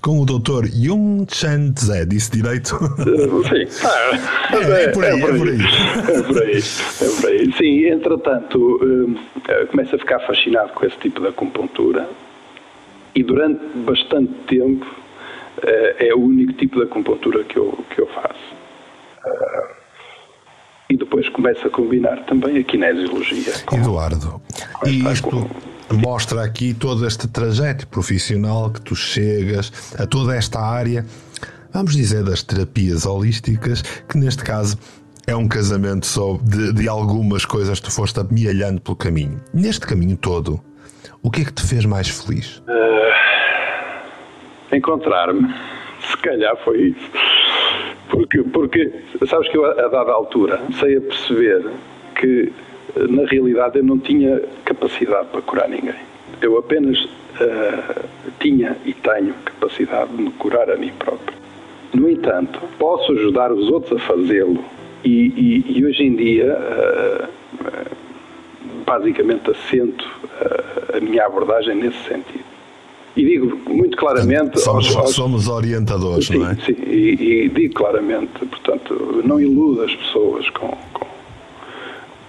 com 0.01 0.19
o 0.19 0.25
Dr. 0.25 0.67
Yung 0.73 1.25
Chen 1.29 1.73
Tze. 1.73 2.05
Disse 2.05 2.31
direito? 2.31 2.77
Sim, 3.49 3.85
ah, 3.85 4.57
é, 4.57 4.83
é, 4.83 4.87
por 4.89 5.03
aí, 5.03 5.21
é, 5.21 5.37
por 5.37 5.47
aí. 5.47 5.59
É 5.59 6.21
por 6.21 6.43
aí. 6.43 6.57
É 6.57 7.21
por 7.21 7.29
aí. 7.29 7.53
Sim, 7.53 7.85
entretanto, 7.85 8.79
hum, 8.81 9.15
começo 9.71 9.95
a 9.95 9.99
ficar 9.99 10.19
fascinado 10.21 10.73
com 10.73 10.85
esse 10.85 10.97
tipo 10.97 11.21
de 11.21 11.27
acupuntura 11.27 12.07
e 13.13 13.23
durante 13.23 13.61
bastante 13.77 14.33
tempo 14.47 14.85
é 15.97 16.13
o 16.13 16.19
único 16.19 16.53
tipo 16.53 16.77
de 16.77 16.83
acupuntura 16.83 17.43
que 17.43 17.57
eu, 17.57 17.77
que 17.89 18.01
eu 18.01 18.07
faço. 18.07 18.44
Começa 21.35 21.67
a 21.67 21.69
combinar 21.69 22.25
também 22.27 22.57
a 22.59 22.63
kinesiologia. 22.63 23.51
Com, 23.65 23.75
Eduardo, 23.75 24.41
com 24.73 24.87
e 24.87 25.03
isto 25.11 25.29
com... 25.89 25.95
mostra 25.97 26.41
aqui 26.45 26.73
todo 26.73 27.05
este 27.05 27.27
trajeto 27.27 27.85
profissional 27.89 28.71
que 28.71 28.79
tu 28.79 28.95
chegas 28.95 29.93
a 29.99 30.07
toda 30.07 30.33
esta 30.33 30.61
área, 30.61 31.05
vamos 31.73 31.93
dizer, 31.93 32.23
das 32.23 32.41
terapias 32.41 33.05
holísticas, 33.05 33.81
que 33.81 34.17
neste 34.17 34.45
caso 34.45 34.77
é 35.27 35.35
um 35.35 35.45
casamento 35.45 36.05
só 36.05 36.39
de, 36.41 36.71
de 36.71 36.87
algumas 36.87 37.43
coisas 37.43 37.81
que 37.81 37.87
tu 37.87 37.91
foste 37.91 38.17
amealhando 38.17 38.79
pelo 38.79 38.95
caminho. 38.95 39.41
Neste 39.53 39.85
caminho 39.85 40.15
todo, 40.15 40.61
o 41.21 41.29
que 41.29 41.41
é 41.41 41.43
que 41.43 41.51
te 41.51 41.63
fez 41.63 41.83
mais 41.83 42.07
feliz? 42.07 42.59
Uh, 42.59 43.11
Encontrar-me. 44.73 45.53
Se 45.99 46.15
calhar 46.17 46.55
foi 46.63 46.89
isso. 46.89 47.11
Porque, 48.09 48.43
porque, 48.43 48.91
sabes 49.27 49.49
que 49.49 49.57
eu, 49.57 49.65
a 49.65 49.87
dada 49.87 50.11
altura, 50.11 50.61
sei 50.79 50.97
a 50.97 51.01
perceber 51.01 51.65
que, 52.19 52.51
na 53.09 53.25
realidade, 53.25 53.79
eu 53.79 53.83
não 53.83 53.99
tinha 53.99 54.41
capacidade 54.63 55.27
para 55.29 55.41
curar 55.41 55.67
ninguém. 55.67 55.95
Eu 56.41 56.57
apenas 56.57 57.03
uh, 57.03 58.05
tinha 58.39 58.75
e 58.85 58.93
tenho 58.93 59.33
capacidade 59.45 60.15
de 60.15 60.23
me 60.23 60.31
curar 60.31 60.69
a 60.69 60.75
mim 60.75 60.91
próprio. 60.99 61.35
No 61.93 62.09
entanto, 62.09 62.59
posso 62.77 63.11
ajudar 63.13 63.51
os 63.51 63.69
outros 63.69 63.93
a 63.93 64.05
fazê-lo. 64.05 64.63
E, 65.03 65.63
e, 65.67 65.77
e, 65.77 65.85
hoje 65.85 66.03
em 66.03 66.15
dia, 66.15 66.57
uh, 66.57 67.27
basicamente, 68.85 69.49
assento 69.51 70.05
a 70.95 70.99
minha 70.99 71.25
abordagem 71.25 71.75
nesse 71.75 71.97
sentido. 72.07 72.44
E 73.15 73.23
digo 73.23 73.57
muito 73.69 73.95
claramente. 73.95 74.59
Somos, 74.59 74.87
aos, 74.87 74.95
aos, 74.95 75.11
somos 75.11 75.47
orientadores, 75.47 76.27
sim, 76.27 76.37
não 76.37 76.49
é? 76.49 76.55
Sim, 76.55 76.75
e, 76.85 77.45
e, 77.45 77.49
digo 77.49 77.73
claramente, 77.73 78.45
portanto, 78.45 79.21
não 79.23 79.39
iluda 79.39 79.85
as 79.85 79.95
pessoas 79.95 80.49
com, 80.49 80.77
com, 80.93 81.07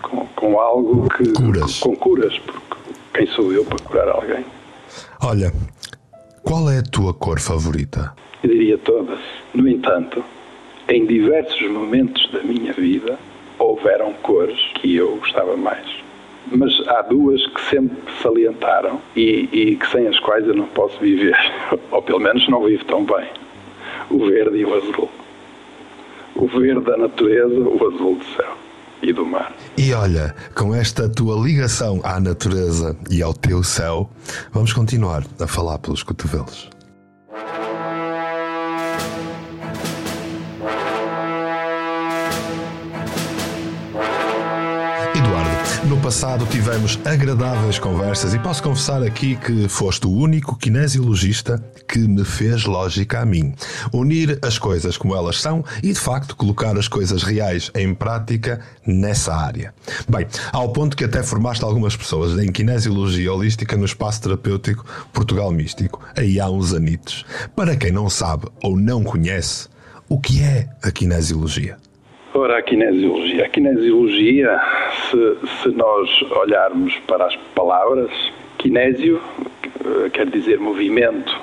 com, 0.02 0.26
com 0.26 0.60
algo 0.60 1.08
que. 1.08 1.32
Curas. 1.32 1.80
Com, 1.80 1.90
com 1.90 1.96
curas, 1.96 2.38
porque 2.38 2.76
quem 3.14 3.26
sou 3.26 3.52
eu 3.52 3.64
para 3.64 3.78
curar 3.80 4.08
alguém? 4.08 4.44
Olha, 5.22 5.52
qual 6.42 6.70
é 6.70 6.78
a 6.78 6.82
tua 6.82 7.12
cor 7.12 7.40
favorita? 7.40 8.14
Eu 8.44 8.50
diria 8.50 8.78
todas. 8.78 9.18
No 9.52 9.66
entanto, 9.68 10.22
em 10.88 11.04
diversos 11.04 11.68
momentos 11.68 12.30
da 12.30 12.42
minha 12.42 12.72
vida, 12.72 13.18
houveram 13.58 14.12
cores 14.22 14.60
que 14.74 14.94
eu 14.94 15.16
gostava 15.16 15.56
mais 15.56 15.95
mas 16.50 16.72
há 16.88 17.02
duas 17.02 17.44
que 17.46 17.60
sempre 17.68 17.96
salientaram 18.22 19.00
e, 19.14 19.48
e, 19.52 19.76
que 19.76 19.90
sem 19.90 20.06
as 20.06 20.18
quais 20.20 20.46
eu 20.46 20.54
não 20.54 20.66
posso 20.68 20.98
viver, 21.00 21.36
ou 21.90 22.02
pelo 22.02 22.20
menos 22.20 22.48
não 22.48 22.64
vivo 22.64 22.84
tão 22.84 23.04
bem: 23.04 23.28
o 24.10 24.26
verde 24.26 24.58
e 24.58 24.64
o 24.64 24.74
azul. 24.74 25.10
O 26.34 26.46
verde 26.46 26.84
da 26.84 26.96
natureza, 26.98 27.58
o 27.58 27.86
azul 27.86 28.16
do 28.16 28.24
céu 28.36 28.54
e 29.02 29.12
do 29.12 29.24
mar. 29.24 29.54
E 29.76 29.92
olha, 29.92 30.34
com 30.54 30.74
esta 30.74 31.08
tua 31.08 31.36
ligação 31.36 32.00
à 32.04 32.20
natureza 32.20 32.96
e 33.10 33.22
ao 33.22 33.32
teu 33.32 33.62
céu, 33.62 34.10
vamos 34.52 34.72
continuar 34.72 35.24
a 35.40 35.46
falar 35.46 35.78
pelos 35.78 36.02
cotovelos. 36.02 36.75
No 45.96 46.02
passado 46.02 46.46
tivemos 46.46 47.00
agradáveis 47.06 47.78
conversas 47.78 48.34
e 48.34 48.38
posso 48.38 48.62
confessar 48.62 49.02
aqui 49.02 49.34
que 49.34 49.66
foste 49.66 50.06
o 50.06 50.12
único 50.12 50.54
kinesiologista 50.54 51.58
que 51.88 51.98
me 51.98 52.22
fez 52.22 52.66
lógica 52.66 53.20
a 53.20 53.24
mim. 53.24 53.54
Unir 53.94 54.38
as 54.42 54.58
coisas 54.58 54.98
como 54.98 55.16
elas 55.16 55.40
são 55.40 55.64
e, 55.82 55.94
de 55.94 55.98
facto, 55.98 56.36
colocar 56.36 56.76
as 56.76 56.86
coisas 56.86 57.22
reais 57.22 57.70
em 57.74 57.94
prática 57.94 58.60
nessa 58.86 59.34
área. 59.34 59.74
Bem, 60.06 60.26
ao 60.52 60.70
ponto 60.70 60.94
que 60.94 61.04
até 61.04 61.22
formaste 61.22 61.64
algumas 61.64 61.96
pessoas 61.96 62.38
em 62.38 62.52
kinesiologia 62.52 63.32
holística 63.32 63.74
no 63.74 63.86
espaço 63.86 64.20
terapêutico 64.20 64.84
Portugal 65.14 65.50
Místico, 65.50 66.02
aí 66.14 66.38
há 66.38 66.48
uns 66.50 66.74
anitos. 66.74 67.24
Para 67.56 67.74
quem 67.74 67.90
não 67.90 68.10
sabe 68.10 68.46
ou 68.62 68.76
não 68.76 69.02
conhece, 69.02 69.66
o 70.10 70.20
que 70.20 70.42
é 70.42 70.68
a 70.82 70.90
kinesiologia? 70.90 71.78
Ora, 72.36 72.58
a 72.58 72.62
kinesiologia. 72.62 73.46
A 73.46 73.48
kinesiologia, 73.48 74.60
se, 75.10 75.62
se 75.62 75.68
nós 75.70 76.10
olharmos 76.32 76.94
para 77.06 77.24
as 77.24 77.36
palavras, 77.54 78.10
kinésio 78.58 79.18
eh, 79.82 80.10
quer 80.10 80.28
dizer 80.28 80.60
movimento, 80.60 81.34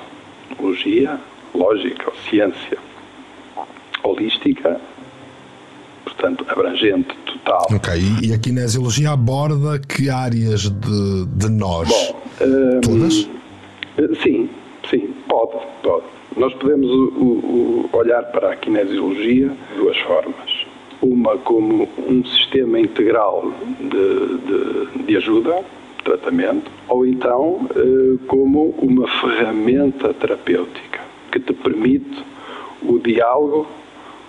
logia, 0.60 1.18
lógica 1.52 2.04
ou 2.06 2.16
ciência, 2.30 2.78
holística, 4.04 4.80
portanto, 6.04 6.46
abrangente, 6.48 7.12
total. 7.26 7.66
Ok, 7.74 7.92
e 8.22 8.32
a 8.32 8.38
kinesiologia 8.38 9.10
aborda 9.10 9.80
que 9.80 10.08
áreas 10.08 10.70
de, 10.70 11.26
de 11.26 11.50
nós? 11.50 11.88
Bom, 11.88 12.22
um, 12.40 12.80
Todas? 12.82 13.28
Eh, 13.98 14.14
sim, 14.22 14.48
sim, 14.88 15.12
pode, 15.28 15.60
pode. 15.82 16.04
Nós 16.36 16.54
podemos 16.54 16.88
o, 16.88 17.08
o, 17.18 17.90
olhar 17.92 18.22
para 18.30 18.52
a 18.52 18.56
kinesiologia 18.56 19.48
de 19.48 19.74
duas 19.76 19.98
formas 19.98 20.53
uma 21.04 21.36
como 21.38 21.88
um 22.08 22.24
sistema 22.24 22.80
integral 22.80 23.52
de, 23.78 24.38
de, 24.38 25.04
de 25.04 25.16
ajuda, 25.16 25.62
tratamento, 26.02 26.70
ou 26.88 27.06
então 27.06 27.68
eh, 27.76 28.18
como 28.26 28.74
uma 28.78 29.06
ferramenta 29.08 30.12
terapêutica 30.14 31.00
que 31.30 31.40
te 31.40 31.52
permite 31.52 32.24
o 32.82 32.98
diálogo 32.98 33.66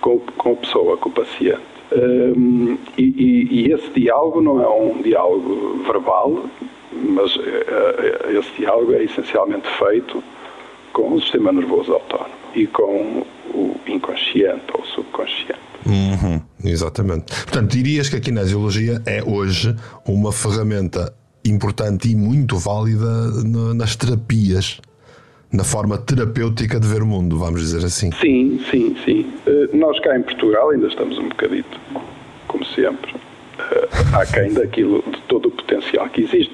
com, 0.01 0.19
com 0.37 0.53
a 0.53 0.55
pessoa, 0.55 0.97
com 0.97 1.09
o 1.09 1.11
paciente. 1.11 1.75
Um, 1.91 2.77
e, 2.97 3.03
e, 3.03 3.47
e, 3.51 3.71
esse 3.71 3.89
diálogo 3.91 4.41
não 4.41 4.61
é 4.61 4.67
um 4.67 5.01
diálogo 5.01 5.83
verbal, 5.85 6.45
mas 6.91 7.35
uh, 7.35 8.37
esse 8.37 8.51
diálogo 8.57 8.93
é 8.93 9.03
essencialmente 9.03 9.67
feito 9.77 10.23
com 10.91 11.13
o 11.13 11.21
sistema 11.21 11.51
nervoso 11.51 11.93
autónomo 11.93 12.33
e 12.55 12.65
com 12.65 13.23
o 13.53 13.75
inconsciente 13.87 14.65
ou 14.73 14.83
subconsciente. 14.85 15.64
Uhum, 15.85 16.41
exatamente. 16.63 17.25
Portanto, 17.43 17.71
dirias 17.71 18.09
que 18.09 18.15
a 18.15 18.19
kinesiologia 18.19 19.01
é 19.05 19.23
hoje 19.23 19.75
uma 20.07 20.31
ferramenta 20.31 21.13
importante 21.45 22.09
e 22.09 22.15
muito 22.15 22.57
válida 22.57 23.31
nas 23.75 23.95
terapias, 23.95 24.81
na 25.51 25.63
forma 25.63 25.97
terapêutica 25.97 26.79
de 26.79 26.87
ver 26.87 27.03
o 27.03 27.05
mundo, 27.05 27.37
vamos 27.37 27.61
dizer 27.61 27.85
assim. 27.85 28.11
Sim, 28.19 28.59
sim, 28.71 28.95
sim. 29.05 29.31
Eh, 29.45 29.69
nós 29.73 29.99
cá 29.99 30.17
em 30.17 30.23
Portugal 30.23 30.71
ainda 30.71 30.87
estamos 30.87 31.17
um 31.19 31.29
bocadito, 31.29 31.79
como 32.47 32.65
sempre, 32.65 33.13
eh, 33.59 33.89
aquém 34.13 34.53
daquilo, 34.53 35.03
de 35.03 35.21
todo 35.27 35.49
o 35.49 35.51
potencial 35.51 36.09
que 36.09 36.21
existe. 36.21 36.53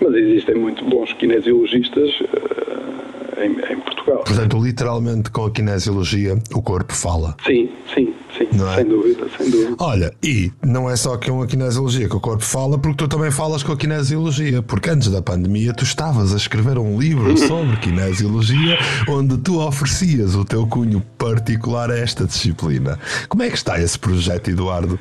Mas 0.00 0.14
existem 0.14 0.56
muito 0.56 0.84
bons 0.84 1.12
kinesiologistas 1.12 2.10
eh, 2.20 3.19
em, 3.44 3.52
em 3.72 3.80
Portugal. 3.80 4.24
Portanto, 4.24 4.62
literalmente 4.62 5.30
com 5.30 5.44
a 5.44 5.50
kinesiologia 5.50 6.38
o 6.54 6.62
corpo 6.62 6.92
fala. 6.92 7.36
Sim, 7.44 7.70
sim, 7.94 8.14
sim, 8.36 8.48
é? 8.52 8.76
sem 8.76 8.84
dúvida, 8.84 9.26
sem 9.36 9.50
dúvida. 9.50 9.76
Olha, 9.78 10.12
e 10.22 10.52
não 10.62 10.90
é 10.90 10.96
só 10.96 11.16
com 11.16 11.42
a 11.42 11.46
kinesiologia 11.46 12.08
que 12.08 12.16
o 12.16 12.20
corpo 12.20 12.44
fala, 12.44 12.78
porque 12.78 12.96
tu 12.96 13.08
também 13.08 13.30
falas 13.30 13.62
com 13.62 13.72
a 13.72 13.76
kinesiologia, 13.76 14.62
porque 14.62 14.90
antes 14.90 15.10
da 15.10 15.22
pandemia 15.22 15.72
tu 15.72 15.84
estavas 15.84 16.32
a 16.32 16.36
escrever 16.36 16.78
um 16.78 16.98
livro 16.98 17.36
sobre 17.38 17.76
kinesiologia, 17.76 18.78
onde 19.08 19.38
tu 19.38 19.60
oferecias 19.60 20.34
o 20.34 20.44
teu 20.44 20.66
cunho 20.66 21.02
particular 21.18 21.90
a 21.90 21.98
esta 21.98 22.24
disciplina. 22.24 22.98
Como 23.28 23.42
é 23.42 23.48
que 23.48 23.56
está 23.56 23.80
esse 23.80 23.98
projeto, 23.98 24.50
Eduardo? 24.50 24.98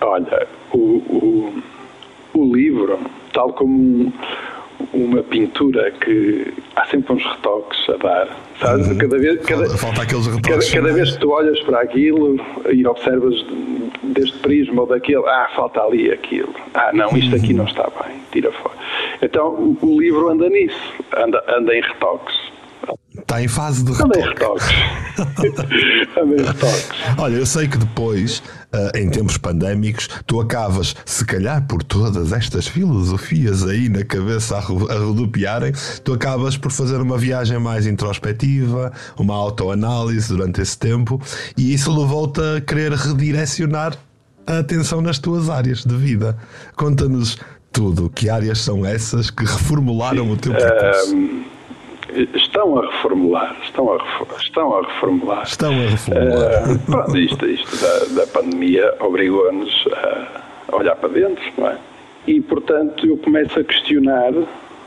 Olha, 0.00 0.48
o, 0.72 0.78
o, 0.78 1.62
o 2.34 2.54
livro, 2.54 2.98
tal 3.32 3.52
como 3.52 4.12
uma 4.92 5.22
pintura 5.22 5.90
que 5.90 6.52
há 6.76 6.86
sempre 6.86 7.14
uns 7.14 7.24
retoques 7.24 7.78
a 7.88 7.96
dar. 7.96 8.28
Sabes? 8.60 8.88
Uhum. 8.88 8.98
Cada 8.98 9.18
vez, 9.18 9.40
cada, 9.46 9.78
Falta 9.78 10.02
aqueles 10.02 10.26
retoques. 10.26 10.70
Cada, 10.70 10.82
cada 10.86 10.94
vez 10.94 11.10
que 11.12 11.18
tu 11.20 11.30
olhas 11.30 11.60
para 11.60 11.80
aquilo 11.80 12.40
e 12.70 12.86
observas 12.86 13.34
deste 14.02 14.38
prisma 14.38 14.82
ou 14.82 14.86
daquele, 14.86 15.24
ah, 15.26 15.50
falta 15.54 15.80
ali 15.80 16.10
aquilo. 16.10 16.54
Ah, 16.74 16.90
não, 16.92 17.16
isto 17.16 17.34
aqui 17.34 17.52
uhum. 17.52 17.58
não 17.58 17.64
está 17.64 17.88
bem, 18.02 18.16
tira 18.30 18.52
fora. 18.52 18.76
Então 19.20 19.48
o, 19.48 19.78
o 19.80 20.00
livro 20.00 20.28
anda 20.28 20.48
nisso, 20.48 20.94
anda, 21.16 21.42
anda 21.48 21.74
em 21.74 21.82
retoques. 21.82 22.34
Está 23.16 23.42
em 23.42 23.48
fase 23.48 23.84
de 23.84 23.92
retoque. 23.92 24.18
Anda 24.18 24.18
em 24.18 24.28
retoques. 24.28 24.68
anda 26.16 26.42
em 26.42 26.44
retoques. 26.44 26.90
Olha, 27.18 27.34
eu 27.36 27.46
sei 27.46 27.68
que 27.68 27.78
depois 27.78 28.42
uh, 28.74 28.96
em 28.96 29.08
tempos 29.08 29.36
pandémicos, 29.36 30.08
tu 30.26 30.40
acabas, 30.40 30.94
se 31.04 31.24
calhar 31.24 31.66
por 31.66 31.82
todas 31.82 32.32
estas 32.32 32.66
filosofias 32.66 33.66
aí 33.66 33.88
na 33.88 34.04
cabeça 34.04 34.56
a, 34.56 34.58
a 34.58 34.98
rodopiarem, 34.98 35.72
tu 36.04 36.12
acabas 36.12 36.56
por 36.56 36.70
fazer 36.70 37.00
uma 37.00 37.18
viagem 37.18 37.58
mais 37.58 37.86
introspectiva, 37.86 38.92
uma 39.16 39.34
autoanálise 39.34 40.28
durante 40.28 40.60
esse 40.60 40.78
tempo, 40.78 41.20
e 41.56 41.72
isso 41.74 41.92
levou-te 41.96 42.40
a 42.40 42.60
querer 42.60 42.92
redirecionar 42.92 43.96
a 44.46 44.58
atenção 44.58 45.00
nas 45.00 45.18
tuas 45.18 45.48
áreas 45.48 45.84
de 45.84 45.94
vida. 45.96 46.36
Conta-nos 46.76 47.38
tudo. 47.70 48.10
Que 48.10 48.28
áreas 48.28 48.60
são 48.60 48.84
essas 48.84 49.30
que 49.30 49.44
reformularam 49.44 50.30
o 50.30 50.36
teu 50.36 50.52
percurso? 50.52 51.41
Estão 52.34 52.78
a 52.78 52.86
reformular, 52.90 53.56
estão 53.62 53.92
a, 53.92 53.98
estão 54.38 54.78
a 54.78 54.86
reformular. 54.86 55.42
Estão 55.44 55.72
a 55.72 55.90
reformular. 55.90 56.70
Uh, 56.70 56.78
pronto, 56.86 57.16
isto, 57.16 57.46
isto 57.46 57.76
da, 57.76 58.22
da 58.22 58.26
pandemia 58.26 58.94
obrigou-nos 59.00 59.84
a 59.92 60.76
olhar 60.76 60.96
para 60.96 61.08
dentro, 61.08 61.42
não 61.58 61.68
é? 61.68 61.78
E, 62.26 62.40
portanto, 62.40 63.06
eu 63.06 63.16
começo 63.16 63.58
a 63.58 63.64
questionar, 63.64 64.32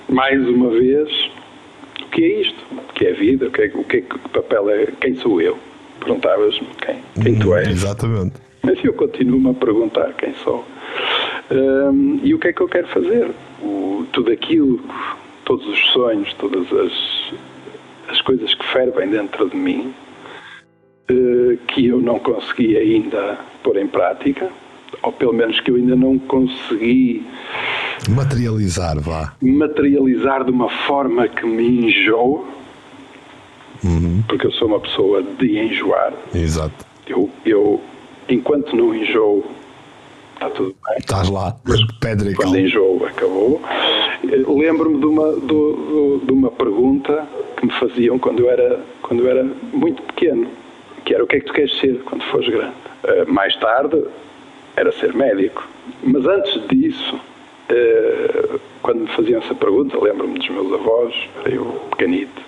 mais 0.07 0.47
uma 0.47 0.69
vez, 0.69 1.09
o 2.01 2.05
que 2.11 2.23
é 2.23 2.41
isto? 2.41 2.65
O 2.71 2.93
que 2.93 3.05
é 3.05 3.11
a 3.11 3.15
vida? 3.15 3.47
O 3.47 3.51
que, 3.51 3.61
é, 3.61 3.71
o 3.73 3.83
que, 3.83 3.97
é, 3.97 4.01
que 4.01 4.17
papel 4.29 4.69
é? 4.69 4.87
Quem 5.01 5.15
sou 5.15 5.41
eu? 5.41 5.57
Perguntavas-me 5.99 6.67
quem, 6.85 6.97
quem 7.21 7.39
tu 7.39 7.53
és. 7.55 7.67
Exatamente. 7.67 8.35
Mas 8.63 8.83
eu 8.83 8.93
continuo-me 8.93 9.49
a 9.49 9.53
perguntar 9.53 10.13
quem 10.13 10.33
sou. 10.35 10.65
Um, 11.51 12.19
e 12.23 12.33
o 12.33 12.39
que 12.39 12.47
é 12.47 12.53
que 12.53 12.61
eu 12.61 12.67
quero 12.67 12.87
fazer? 12.87 13.31
O, 13.61 14.05
tudo 14.11 14.31
aquilo, 14.31 14.79
todos 15.45 15.65
os 15.67 15.79
sonhos, 15.91 16.33
todas 16.33 16.65
as, 16.73 18.11
as 18.11 18.21
coisas 18.21 18.53
que 18.53 18.65
fervem 18.67 19.09
dentro 19.09 19.49
de 19.49 19.55
mim, 19.55 19.93
uh, 21.09 21.57
que 21.67 21.87
eu 21.87 22.01
não 22.01 22.19
consegui 22.19 22.75
ainda 22.77 23.39
pôr 23.63 23.77
em 23.77 23.87
prática, 23.87 24.49
ou 25.01 25.11
pelo 25.11 25.33
menos 25.33 25.59
que 25.61 25.71
eu 25.71 25.75
ainda 25.75 25.95
não 25.95 26.17
consegui 26.19 27.25
materializar, 28.09 28.99
vá. 28.99 29.33
Materializar 29.41 30.43
de 30.43 30.51
uma 30.51 30.69
forma 30.69 31.27
que 31.27 31.45
me 31.45 31.87
enjoo, 31.87 32.45
uhum. 33.83 34.23
porque 34.27 34.47
eu 34.47 34.51
sou 34.51 34.67
uma 34.67 34.79
pessoa 34.79 35.23
de 35.23 35.57
enjoar. 35.57 36.13
Exato. 36.33 36.85
Eu, 37.07 37.29
eu 37.45 37.81
enquanto 38.29 38.75
não 38.75 38.93
enjoo 38.93 39.43
está 40.33 40.49
tudo 40.49 40.75
bem. 40.87 40.97
Estás 40.99 41.29
lá, 41.29 41.55
mas 41.63 41.79
pedra 41.99 42.29
e 42.29 42.35
Quando 42.35 42.59
enjoo 42.59 43.05
acabou. 43.05 43.61
Lembro-me 44.23 44.99
de 44.99 45.05
uma, 45.05 45.33
de, 45.33 46.25
de 46.25 46.31
uma 46.31 46.51
pergunta 46.51 47.27
que 47.57 47.65
me 47.65 47.71
faziam 47.73 48.17
quando 48.19 48.41
eu, 48.41 48.49
era, 48.49 48.79
quando 49.01 49.23
eu 49.23 49.29
era 49.29 49.43
muito 49.73 50.01
pequeno, 50.03 50.47
que 51.03 51.13
era 51.13 51.23
o 51.23 51.27
que 51.27 51.37
é 51.37 51.39
que 51.39 51.45
tu 51.45 51.53
queres 51.53 51.77
ser 51.79 51.99
quando 52.03 52.23
fores 52.25 52.47
grande? 52.47 52.73
Uh, 53.03 53.31
mais 53.31 53.55
tarde 53.57 54.03
era 54.75 54.91
ser 54.91 55.13
médico. 55.13 55.67
Mas 56.03 56.25
antes 56.25 56.67
disso, 56.67 57.15
uh, 57.15 58.59
quando 58.81 59.01
me 59.01 59.07
faziam 59.07 59.39
essa 59.41 59.53
pergunta, 59.55 59.97
lembro-me 59.99 60.39
dos 60.39 60.49
meus 60.49 60.73
avós, 60.73 61.13
eu 61.45 61.65
pequenito, 61.91 62.41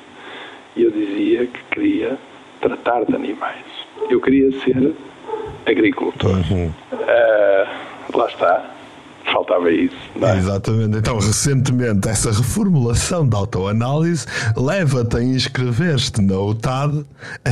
e 0.75 0.83
eu 0.83 0.91
dizia 0.91 1.47
que 1.47 1.59
queria 1.71 2.17
tratar 2.61 3.03
de 3.05 3.15
animais. 3.15 3.65
Eu 4.09 4.19
queria 4.21 4.51
ser 4.59 4.93
agricultor. 5.65 6.31
Uhum. 6.31 6.71
Uh, 6.93 8.17
lá 8.17 8.27
está. 8.27 8.76
Faltava 9.31 9.71
isso. 9.71 9.95
É? 10.21 10.37
Exatamente. 10.37 10.97
Então, 10.97 11.15
recentemente, 11.15 12.07
essa 12.07 12.31
reformulação 12.31 13.27
da 13.27 13.37
autoanálise 13.37 14.25
leva-te 14.55 15.17
a 15.17 15.23
inscrever-te 15.23 16.21
na 16.21 16.39
UTAD 16.39 17.05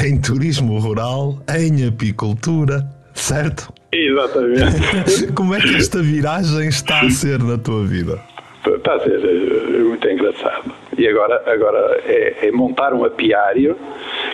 em 0.05 0.19
turismo 0.19 0.79
rural, 0.79 1.37
em 1.49 1.87
apicultura, 1.87 2.87
certo? 3.13 3.73
Exatamente. 3.91 5.31
Como 5.35 5.53
é 5.53 5.59
que 5.59 5.75
esta 5.75 6.01
viragem 6.01 6.67
está 6.67 7.01
a 7.01 7.09
ser 7.09 7.39
na 7.39 7.57
tua 7.57 7.85
vida? 7.85 8.19
Está 8.65 8.95
a 8.95 8.99
ser 8.99 9.23
é, 9.23 9.79
muito 9.79 10.07
engraçado. 10.07 10.71
E 10.97 11.07
agora, 11.07 11.43
agora 11.45 12.01
é, 12.05 12.47
é 12.47 12.51
montar 12.51 12.93
um 12.93 13.03
apiário 13.03 13.77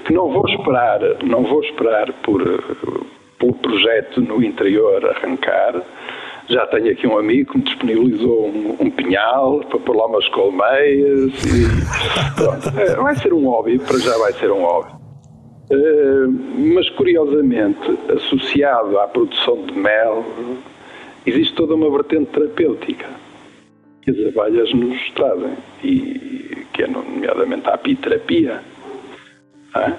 que 0.05 0.13
não 0.13 0.31
vou 0.31 0.47
esperar, 0.47 0.99
não 1.23 1.43
vou 1.43 1.63
esperar 1.63 2.13
por 2.23 2.41
pelo 3.41 3.53
projeto 3.55 4.21
no 4.21 4.43
interior 4.43 5.03
arrancar. 5.03 5.81
Já 6.51 6.67
tenho 6.67 6.91
aqui 6.91 7.07
um 7.07 7.17
amigo 7.17 7.51
que 7.51 7.57
me 7.57 7.63
disponibilizou 7.63 8.47
um, 8.47 8.75
um 8.79 8.91
pinhal 8.91 9.61
para 9.61 9.79
pôr 9.79 9.95
lá 9.95 10.05
umas 10.05 10.27
colmeias 10.29 11.31
e 11.45 11.65
pronto. 12.35 12.79
É, 12.79 12.95
vai 12.95 13.15
ser 13.15 13.33
um 13.33 13.45
hobby, 13.45 13.79
para 13.79 13.97
já 13.99 14.17
vai 14.17 14.33
ser 14.33 14.51
um 14.51 14.61
hobby. 14.61 14.91
Uh, 15.71 16.29
mas 16.75 16.89
curiosamente, 16.89 17.79
associado 18.13 18.99
à 18.99 19.07
produção 19.07 19.65
de 19.65 19.73
mel, 19.73 20.25
existe 21.25 21.53
toda 21.53 21.75
uma 21.75 21.89
vertente 21.89 22.31
terapêutica 22.31 23.07
que 24.01 24.11
as 24.11 24.17
abelhas 24.17 24.73
nos 24.73 25.11
trazem, 25.11 25.53
e 25.83 26.65
que 26.73 26.83
é 26.83 26.87
nomeadamente 26.87 27.69
a 27.69 27.75
apiterapia. 27.75 28.61
Ah? 29.73 29.93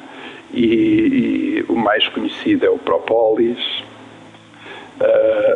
e, 0.53 0.65
e 0.65 1.65
o 1.69 1.77
mais 1.77 2.07
conhecido 2.09 2.67
é 2.67 2.71
o 2.71 2.79
Propolis, 2.79 3.59
uh, 3.59 3.82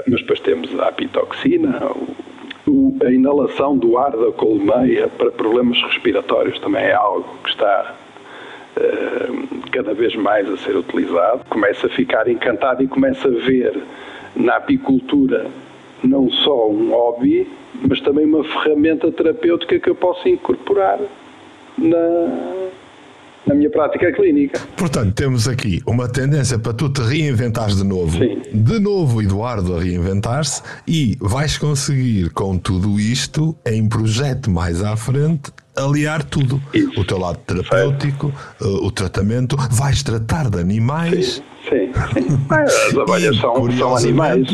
mas 0.09 0.21
depois 0.21 0.41
temos 0.41 0.79
a 0.81 0.89
apitoxina, 0.89 1.81
a 3.05 3.11
inalação 3.11 3.77
do 3.77 3.99
ar 3.99 4.11
da 4.13 4.33
colmeia 4.33 5.09
para 5.09 5.31
problemas 5.31 5.81
respiratórios 5.83 6.59
também 6.59 6.85
é 6.85 6.95
algo 6.95 7.29
que 7.43 7.51
está 7.51 7.95
uh, 8.77 9.71
cada 9.71 9.95
vez 9.95 10.15
mais 10.17 10.51
a 10.51 10.57
ser 10.57 10.77
utilizado. 10.77 11.45
Começa 11.49 11.87
a 11.87 11.91
ficar 11.91 12.29
encantado 12.29 12.83
e 12.83 12.89
começa 12.89 13.29
a 13.29 13.31
ver 13.31 13.81
na 14.35 14.57
apicultura 14.57 15.47
não 16.03 16.31
só 16.31 16.69
um 16.69 16.91
hobby, 16.91 17.49
mas 17.83 18.01
também 18.01 18.25
uma 18.25 18.45
ferramenta 18.45 19.11
terapêutica 19.13 19.79
que 19.79 19.91
eu 19.91 19.95
posso 19.95 20.29
incorporar 20.29 20.99
na, 21.79 22.66
na 23.47 23.55
minha 23.55 23.71
prática 23.71 24.13
clínica. 24.13 24.61
Portanto, 24.77 25.15
temos 25.15 25.47
aqui 25.47 25.83
uma 25.87 26.09
tendência 26.09 26.59
para 26.59 26.73
tu 26.73 26.89
te 26.89 27.01
reinventares 27.01 27.77
de 27.77 27.85
novo, 27.85 28.19
Sim. 28.19 28.43
de 28.53 28.79
novo 28.79 29.23
Eduardo 29.23 29.77
a 29.77 29.81
reinventar-se 29.81 30.63
e 30.87 31.17
vais 31.21 31.57
conseguir 31.57 32.31
com 32.31 32.59
tudo 32.59 32.99
isto, 32.99 33.57
em 33.65 33.89
projeto 33.89 34.51
mais 34.51 34.83
à 34.83 34.97
frente, 34.97 35.53
aliar 35.77 36.25
tudo. 36.25 36.61
Isso. 36.73 37.01
O 37.01 37.05
teu 37.05 37.19
lado 37.19 37.39
terapêutico. 37.47 38.33
Eh, 38.61 38.65
o 38.65 38.91
tratamento, 38.91 39.57
vais 39.71 40.03
tratar 40.03 40.49
de 40.51 40.59
animais. 40.59 41.43
Sim, 41.69 41.93
sim. 42.15 42.29
sim. 42.29 42.39
As 42.51 42.97
abelhas 42.97 43.37
são, 43.37 43.71
são 43.73 43.97
animais. 43.97 44.47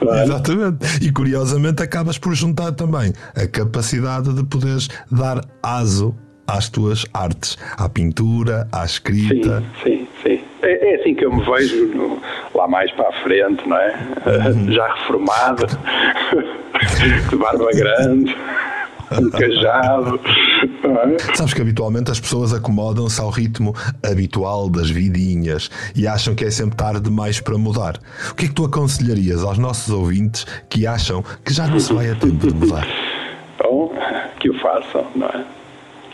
Exatamente. 0.00 1.04
E 1.04 1.10
curiosamente 1.10 1.82
acabas 1.82 2.18
por 2.18 2.34
juntar 2.34 2.72
também 2.72 3.12
a 3.34 3.46
capacidade 3.46 4.32
de 4.32 4.44
poderes 4.44 4.88
dar 5.10 5.40
aso 5.62 6.14
às 6.46 6.68
tuas 6.68 7.04
artes, 7.12 7.56
à 7.76 7.88
pintura, 7.88 8.68
à 8.72 8.84
escrita. 8.84 9.62
Sim, 9.82 10.06
sim, 10.22 10.36
sim. 10.36 10.40
É, 10.62 10.92
é 10.92 11.00
assim 11.00 11.14
que 11.14 11.24
eu 11.24 11.32
me 11.32 11.44
vejo 11.44 11.86
no, 11.88 12.18
lá 12.54 12.66
mais 12.66 12.90
para 12.92 13.08
a 13.08 13.12
frente, 13.22 13.68
não 13.68 13.76
é? 13.76 13.94
Uhum. 14.26 14.72
Já 14.72 14.92
reformado, 14.94 15.66
de 17.30 17.36
barba 17.36 17.70
grande. 17.72 18.34
Um 19.12 19.30
cajado. 19.30 20.18
É? 20.24 21.36
Sabes 21.36 21.52
que 21.52 21.60
habitualmente 21.60 22.10
as 22.10 22.18
pessoas 22.18 22.52
acomodam-se 22.52 23.20
ao 23.20 23.30
ritmo 23.30 23.74
habitual 24.02 24.68
das 24.68 24.90
vidinhas 24.90 25.70
e 25.94 26.06
acham 26.08 26.34
que 26.34 26.44
é 26.44 26.50
sempre 26.50 26.76
tarde 26.76 27.02
demais 27.02 27.40
para 27.40 27.56
mudar. 27.58 28.00
O 28.30 28.34
que 28.34 28.46
é 28.46 28.48
que 28.48 28.54
tu 28.54 28.64
aconselharias 28.64 29.44
aos 29.44 29.58
nossos 29.58 29.92
ouvintes 29.92 30.46
que 30.68 30.86
acham 30.86 31.22
que 31.44 31.52
já 31.52 31.66
não 31.66 31.78
se 31.78 31.92
vai 31.92 32.10
a 32.10 32.14
tempo 32.14 32.46
de 32.46 32.54
mudar? 32.54 32.86
Bom, 33.62 33.92
que 34.40 34.50
o 34.50 34.58
façam, 34.58 35.06
não 35.14 35.28
é? 35.28 35.44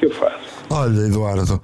Que 0.01 0.07
eu 0.07 0.11
faço. 0.11 0.65
Olha, 0.71 1.07
Eduardo, 1.07 1.63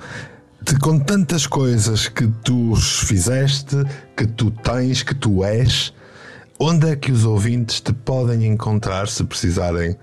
de, 0.60 0.78
com 0.78 0.98
tantas 0.98 1.46
coisas 1.46 2.06
que 2.06 2.26
tu 2.44 2.76
fizeste, 2.76 3.76
que 4.16 4.26
tu 4.26 4.50
tens, 4.50 5.02
que 5.02 5.14
tu 5.14 5.42
és, 5.42 5.92
onde 6.60 6.90
é 6.90 6.96
que 6.96 7.10
os 7.10 7.24
ouvintes 7.24 7.80
te 7.80 7.92
podem 7.92 8.46
encontrar 8.46 9.08
se 9.08 9.24
precisarem 9.24 9.96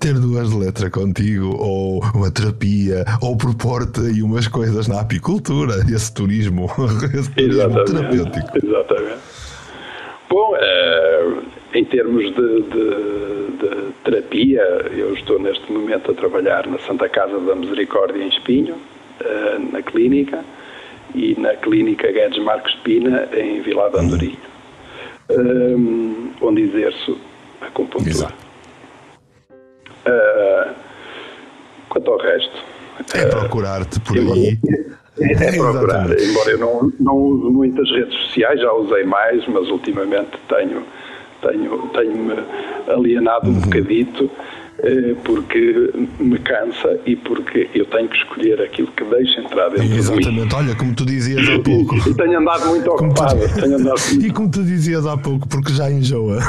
ter 0.00 0.14
duas 0.14 0.50
de 0.50 0.56
letra 0.56 0.90
contigo, 0.90 1.56
ou 1.58 2.02
uma 2.14 2.30
terapia, 2.30 3.04
ou 3.22 3.36
propor-te 3.36 4.00
aí 4.00 4.22
umas 4.22 4.46
coisas 4.46 4.88
na 4.88 5.00
apicultura, 5.00 5.74
esse 5.90 6.12
turismo, 6.12 6.70
esse 7.14 7.30
turismo 7.30 7.84
terapêutico. 7.84 8.58
Exatamente. 8.62 9.18
Bom, 10.28 10.54
é, 10.56 11.32
em 11.74 11.84
termos 11.84 12.24
de, 12.24 12.62
de, 12.62 13.45
de, 13.56 13.92
terapia, 14.04 14.62
eu 14.96 15.14
estou 15.14 15.38
neste 15.38 15.70
momento 15.72 16.10
a 16.10 16.14
trabalhar 16.14 16.66
na 16.66 16.78
Santa 16.80 17.08
Casa 17.08 17.38
da 17.40 17.54
Misericórdia 17.54 18.22
em 18.22 18.28
Espinho, 18.28 18.76
eh, 19.20 19.58
na 19.72 19.82
clínica, 19.82 20.44
e 21.14 21.38
na 21.40 21.54
clínica 21.54 22.10
Guedes 22.10 22.42
Marcos 22.42 22.74
Pina, 22.76 23.28
em 23.32 23.60
Vila 23.62 23.90
de 23.90 23.98
Andorinho, 23.98 24.38
um, 25.30 26.30
onde 26.40 26.62
exerço 26.62 27.18
a. 27.60 27.66
Exato. 28.06 28.34
Uh, 30.06 30.74
quanto 31.88 32.10
ao 32.10 32.18
resto. 32.18 32.64
É 33.14 33.26
procurar-te 33.26 33.98
por 34.00 34.16
aí 34.16 34.58
É, 35.18 35.52
procurar, 35.52 36.10
embora 36.20 36.50
eu 36.50 36.58
não, 36.58 36.92
não 37.00 37.16
use 37.16 37.50
muitas 37.50 37.90
redes 37.90 38.14
sociais, 38.26 38.60
já 38.60 38.70
usei 38.70 39.02
mais, 39.04 39.46
mas 39.48 39.66
ultimamente 39.70 40.36
tenho 40.46 40.82
tenho, 41.48 41.88
tenho-me 41.88 42.34
alienado 42.88 43.48
um 43.48 43.54
uhum. 43.54 43.60
bocadito 43.60 44.30
eh, 44.78 45.14
porque 45.24 45.90
me 46.20 46.38
cansa 46.40 46.98
e 47.06 47.16
porque 47.16 47.66
eu 47.74 47.86
tenho 47.86 48.08
que 48.08 48.16
escolher 48.16 48.60
aquilo 48.60 48.88
que 48.88 49.04
deixa 49.04 49.40
entrar 49.40 49.70
dentro 49.70 49.96
Exatamente. 49.96 50.30
de 50.30 50.40
mim. 50.42 50.48
olha, 50.54 50.74
como 50.74 50.94
tu 50.94 51.06
dizias 51.06 51.48
há 51.48 51.58
pouco. 51.60 51.96
E, 51.96 52.14
tenho 52.14 52.38
andado 52.38 52.66
muito 52.66 52.90
ocupado. 52.90 53.40
Tu... 53.40 53.54
Tenho 53.54 53.76
andado 53.76 53.98
muito... 54.10 54.26
E 54.26 54.30
como 54.30 54.50
tu 54.50 54.62
dizias 54.62 55.06
há 55.06 55.16
pouco, 55.16 55.48
porque 55.48 55.72
já 55.72 55.90
enjoa. 55.90 56.40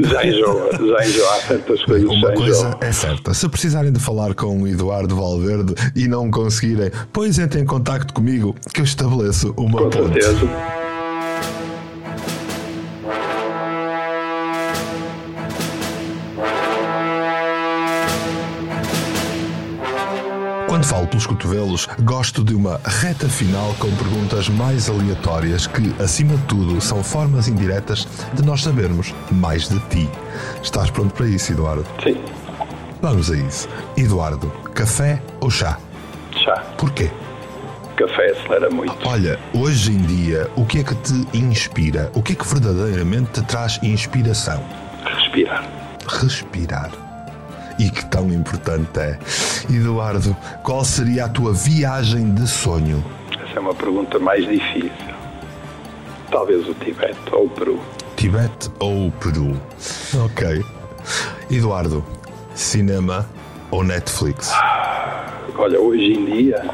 Já 0.00 0.26
enjoa, 0.26 0.70
já 0.72 1.06
enjoa. 1.06 1.28
Há 1.28 1.40
certas 1.40 1.82
coisas 1.84 2.08
Uma 2.08 2.32
coisa 2.32 2.78
é 2.80 2.92
certa, 2.92 3.34
se 3.34 3.48
precisarem 3.48 3.92
de 3.92 4.00
falar 4.00 4.34
com 4.34 4.62
o 4.62 4.66
Eduardo 4.66 5.14
Valverde 5.14 5.74
e 5.94 6.08
não 6.08 6.30
conseguirem, 6.30 6.90
pois 7.12 7.38
entrem 7.38 7.62
em 7.62 7.66
contato 7.66 8.12
comigo 8.14 8.54
que 8.72 8.80
eu 8.80 8.84
estabeleço 8.84 9.52
uma 9.56 9.82
com 9.82 9.90
ponte. 9.90 10.22
Certeza. 10.22 10.85
Falo 20.86 21.08
pelos 21.08 21.26
cotovelos, 21.26 21.88
gosto 22.02 22.44
de 22.44 22.54
uma 22.54 22.80
reta 22.84 23.28
final 23.28 23.74
com 23.80 23.90
perguntas 23.96 24.48
mais 24.48 24.88
aleatórias 24.88 25.66
que, 25.66 25.92
acima 26.00 26.36
de 26.36 26.42
tudo, 26.44 26.80
são 26.80 27.02
formas 27.02 27.48
indiretas 27.48 28.06
de 28.32 28.44
nós 28.44 28.62
sabermos 28.62 29.12
mais 29.32 29.68
de 29.68 29.80
ti. 29.88 30.08
Estás 30.62 30.88
pronto 30.88 31.12
para 31.12 31.26
isso, 31.26 31.52
Eduardo? 31.52 31.84
Sim. 32.04 32.16
Vamos 33.02 33.32
a 33.32 33.36
isso. 33.36 33.68
Eduardo, 33.96 34.48
café 34.74 35.20
ou 35.40 35.50
chá? 35.50 35.76
Chá. 36.44 36.54
Porquê? 36.78 37.10
Café 37.96 38.30
acelera 38.30 38.70
muito. 38.70 38.94
Olha, 39.08 39.40
hoje 39.52 39.90
em 39.90 40.02
dia, 40.02 40.48
o 40.54 40.64
que 40.64 40.78
é 40.78 40.84
que 40.84 40.94
te 40.94 41.36
inspira? 41.36 42.12
O 42.14 42.22
que 42.22 42.34
é 42.34 42.36
que 42.36 42.46
verdadeiramente 42.46 43.32
te 43.32 43.42
traz 43.42 43.80
inspiração? 43.82 44.62
Respirar. 45.04 45.64
Respirar 46.06 47.05
e 47.78 47.90
que 47.90 48.04
tão 48.06 48.28
importante 48.32 48.98
é. 48.98 49.18
Eduardo, 49.70 50.36
qual 50.62 50.84
seria 50.84 51.26
a 51.26 51.28
tua 51.28 51.52
viagem 51.52 52.32
de 52.34 52.46
sonho? 52.46 53.04
Essa 53.44 53.58
é 53.58 53.60
uma 53.60 53.74
pergunta 53.74 54.18
mais 54.18 54.46
difícil. 54.46 54.90
Talvez 56.30 56.68
o 56.68 56.74
Tibete 56.74 57.18
ou 57.32 57.46
o 57.46 57.50
Peru. 57.50 57.80
Tibete 58.16 58.70
ou 58.78 59.08
o 59.08 59.12
Peru? 59.12 59.60
Ok. 60.24 60.64
Eduardo, 61.50 62.04
cinema 62.54 63.28
ou 63.70 63.84
Netflix? 63.84 64.52
Olha, 65.56 65.80
hoje 65.80 66.12
em 66.12 66.24
dia, 66.24 66.64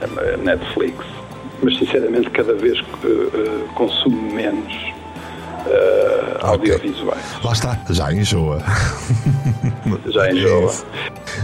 é 0.00 0.36
Netflix. 0.36 1.04
Mas 1.62 1.78
sinceramente, 1.78 2.30
cada 2.30 2.54
vez 2.54 2.78
uh, 2.80 2.84
uh, 2.84 3.68
consumo 3.74 4.32
menos 4.32 4.95
uh, 5.66 6.46
audiovisuais. 6.46 7.22
Lá 7.42 7.52
está, 7.52 7.78
já 7.90 8.12
enjoa. 8.12 8.62
Já 10.06 10.30
enjoa. 10.32 10.72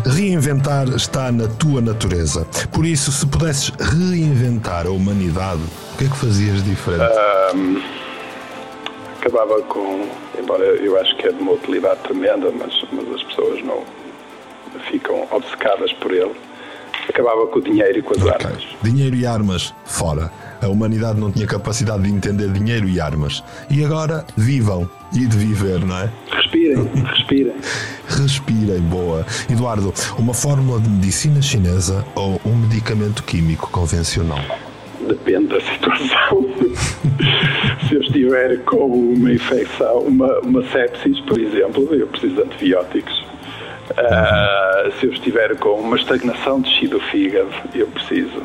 É 0.07 0.09
reinventar 0.11 0.89
está 0.89 1.31
na 1.31 1.47
tua 1.47 1.81
natureza. 1.81 2.47
Por 2.73 2.85
isso, 2.85 3.13
se 3.13 3.27
pudesses 3.27 3.71
reinventar 3.79 4.87
a 4.87 4.91
humanidade, 4.91 5.63
o 5.95 5.99
que 5.99 6.05
é 6.05 6.09
que 6.09 6.17
fazias 6.17 6.63
diferente? 6.65 7.15
Um, 7.55 7.81
acabava 9.21 9.63
com, 9.63 10.09
embora 10.39 10.65
eu 10.65 10.99
acho 11.01 11.17
que 11.17 11.29
é 11.29 11.33
de 11.33 11.41
uma 11.41 11.53
utilidade 11.53 12.01
tremenda, 12.01 12.51
mas, 12.51 12.75
mas 12.93 13.15
as 13.15 13.23
pessoas 13.23 13.63
não 13.65 13.85
ficam 14.91 15.27
obcecadas 15.31 15.93
por 15.95 16.13
ele. 16.13 16.33
Acabava 17.09 17.47
com 17.47 17.59
o 17.59 17.63
dinheiro 17.63 17.99
e 17.99 18.03
com 18.03 18.15
as 18.15 18.23
okay. 18.23 18.33
armas. 18.33 18.65
Dinheiro 18.83 19.17
e 19.17 19.27
armas, 19.27 19.75
fora 19.85 20.31
a 20.63 20.69
humanidade 20.69 21.21
não 21.21 21.31
tinha 21.31 21.47
capacidade 21.47 22.05
de 22.05 22.11
entender 22.11 22.49
dinheiro 22.53 22.89
e 22.89 23.01
armas. 23.01 23.43
E 23.69 23.85
agora 23.85 24.25
vivam 24.37 24.89
e 25.13 25.27
de 25.27 25.37
viver, 25.37 25.81
não 25.81 25.99
é? 25.99 26.11
Respirem, 26.31 26.91
respirem. 27.05 27.53
Respirem, 28.09 28.81
boa. 28.83 29.27
Eduardo, 29.51 29.93
uma 30.19 30.33
fórmula 30.33 30.81
de 30.81 30.89
medicina 30.89 31.43
chinesa 31.43 32.05
ou 32.15 32.41
um 32.45 32.55
medicamento 32.55 33.23
químico 33.25 33.71
convencional? 33.71 34.39
Depende 35.09 35.49
da 35.49 35.61
situação. 35.61 36.47
Se 37.89 37.95
eu 37.95 38.01
estiver 38.01 38.59
com 38.65 38.87
uma 38.87 39.33
infecção, 39.33 39.99
uma, 39.99 40.39
uma 40.41 40.63
sepsis, 40.71 41.19
por 41.21 41.41
exemplo, 41.41 41.93
eu 41.95 42.07
preciso 42.07 42.37
de 42.37 42.43
antibióticos. 42.43 43.33
Uh, 43.91 44.93
se 44.99 45.07
eu 45.07 45.13
estiver 45.13 45.55
com 45.57 45.81
uma 45.81 45.97
estagnação 45.97 46.61
de 46.61 46.87
do 46.87 47.01
fígado, 47.01 47.51
eu 47.75 47.87
preciso 47.89 48.43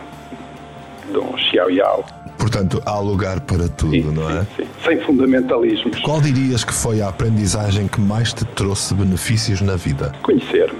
de 1.12 1.18
um 1.18 1.38
xiao 1.38 1.70
yao. 1.70 2.06
Portanto, 2.38 2.82
há 2.86 3.00
lugar 3.00 3.42
para 3.42 3.68
tudo, 3.68 3.92
sim, 3.92 4.02
não 4.04 4.30
é? 4.30 4.42
Sim, 4.42 4.48
sim. 4.58 4.68
Sem 4.86 5.00
fundamentalismos. 5.02 6.00
Qual 6.02 6.22
dirias 6.22 6.64
que 6.64 6.74
foi 6.74 7.02
a 7.02 7.10
aprendizagem 7.10 7.88
que 7.88 8.00
mais 8.00 8.32
te 8.32 8.46
trouxe 8.46 8.94
benefícios 8.94 9.62
na 9.62 9.76
vida? 9.76 10.14
Conhecer-me. 10.22 10.80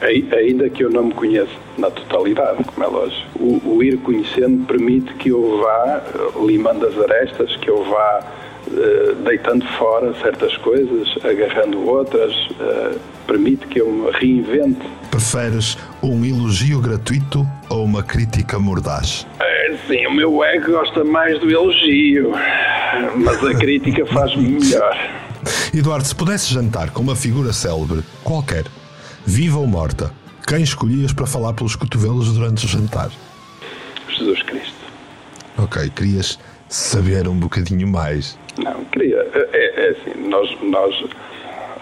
Ainda 0.00 0.70
que 0.70 0.84
eu 0.84 0.90
não 0.90 1.04
me 1.04 1.14
conheça 1.14 1.50
na 1.76 1.90
totalidade, 1.90 2.62
como 2.64 2.86
é 2.86 2.88
lógico. 2.88 3.26
O, 3.38 3.76
o 3.76 3.82
ir 3.82 3.98
conhecendo 3.98 4.64
permite 4.66 5.12
que 5.14 5.30
eu 5.30 5.60
vá 5.60 6.00
eh, 6.14 6.46
limando 6.46 6.86
as 6.86 6.96
arestas, 6.96 7.56
que 7.56 7.68
eu 7.68 7.84
vá 7.84 8.20
uh, 8.68 9.14
deitando 9.24 9.66
fora 9.78 10.14
certas 10.20 10.56
coisas, 10.58 11.08
agarrando 11.24 11.86
outras, 11.88 12.32
uh, 12.52 12.98
permite 13.26 13.66
que 13.66 13.80
eu 13.80 13.90
me 13.90 14.10
reinvente. 14.12 14.80
Preferes 15.10 15.76
um 16.02 16.24
elogio 16.50 16.80
gratuito 16.80 17.46
ou 17.68 17.84
uma 17.84 18.02
crítica 18.02 18.58
mordaz? 18.58 19.24
É, 19.38 19.76
sim, 19.86 20.04
o 20.08 20.12
meu 20.12 20.42
ego 20.42 20.72
gosta 20.72 21.04
mais 21.04 21.38
do 21.38 21.48
elogio, 21.48 22.32
mas 23.18 23.44
a 23.44 23.54
crítica 23.54 24.04
faz-me 24.06 24.58
melhor. 24.58 24.96
Eduardo, 25.72 26.04
se 26.04 26.14
pudesse 26.14 26.52
jantar 26.52 26.90
com 26.90 27.02
uma 27.02 27.14
figura 27.14 27.52
célebre, 27.52 28.02
qualquer, 28.24 28.64
viva 29.24 29.60
ou 29.60 29.66
morta, 29.68 30.12
quem 30.44 30.60
escolhias 30.60 31.12
para 31.12 31.24
falar 31.24 31.52
pelos 31.52 31.76
cotovelos 31.76 32.32
durante 32.32 32.66
o 32.66 32.68
jantar? 32.68 33.10
Jesus 34.08 34.42
Cristo. 34.42 34.74
Ok, 35.56 35.88
querias 35.90 36.36
saber 36.68 37.28
um 37.28 37.38
bocadinho 37.38 37.86
mais. 37.86 38.36
Não, 38.58 38.84
queria. 38.86 39.18
É, 39.32 39.48
é, 39.52 39.86
é 39.86 39.90
assim, 39.90 40.28
nós, 40.28 40.50
nós. 40.62 41.04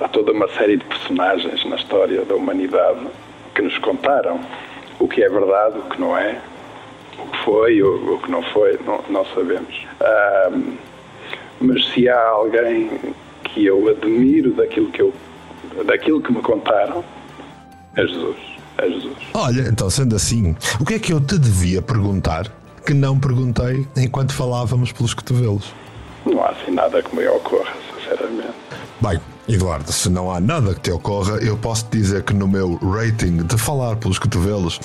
Há 0.00 0.06
toda 0.08 0.30
uma 0.30 0.46
série 0.50 0.76
de 0.76 0.84
personagens 0.84 1.64
na 1.64 1.74
história 1.74 2.24
da 2.24 2.36
humanidade 2.36 3.00
que 3.58 3.62
nos 3.62 3.76
contaram 3.78 4.40
o 5.00 5.08
que 5.08 5.20
é 5.20 5.28
verdade, 5.28 5.78
o 5.78 5.82
que 5.90 6.00
não 6.00 6.16
é, 6.16 6.40
o 7.18 7.26
que 7.28 7.44
foi, 7.44 7.82
o, 7.82 8.14
o 8.14 8.20
que 8.20 8.30
não 8.30 8.40
foi, 8.52 8.78
não, 8.86 9.02
não 9.10 9.24
sabemos. 9.34 9.74
Mas 11.60 11.84
se 11.88 12.08
há 12.08 12.28
alguém 12.28 12.88
que 13.42 13.66
eu 13.66 13.88
admiro 13.88 14.52
daquilo 14.52 14.92
que, 14.92 15.02
eu, 15.02 15.12
daquilo 15.84 16.22
que 16.22 16.32
me 16.32 16.40
contaram, 16.40 17.04
é 17.96 18.06
Jesus. 18.06 18.36
É 18.78 18.88
Jesus. 18.88 19.16
Olha, 19.34 19.62
então 19.62 19.90
sendo 19.90 20.14
assim, 20.14 20.54
o 20.80 20.84
que 20.84 20.94
é 20.94 20.98
que 21.00 21.12
eu 21.12 21.20
te 21.20 21.36
devia 21.36 21.82
perguntar 21.82 22.46
que 22.86 22.94
não 22.94 23.18
perguntei 23.18 23.88
enquanto 23.96 24.32
falávamos 24.32 24.92
pelos 24.92 25.14
cotovelos? 25.14 25.74
Não 26.24 26.40
há 26.44 26.50
assim 26.50 26.70
nada 26.70 27.02
que 27.02 27.16
me 27.16 27.26
ocorra, 27.26 27.72
sinceramente. 27.96 28.54
Bem, 29.00 29.20
Eduardo, 29.48 29.90
se 29.90 30.10
não 30.10 30.30
há 30.30 30.38
nada 30.40 30.74
que 30.74 30.80
te 30.80 30.90
ocorra, 30.90 31.36
eu 31.36 31.56
posso 31.56 31.86
te 31.86 31.98
dizer 31.98 32.22
que 32.22 32.34
no 32.34 32.46
meu 32.46 32.76
rating 32.76 33.38
de 33.38 33.56
falar 33.56 33.96
pelos 33.96 34.18
cotovelos, 34.18 34.78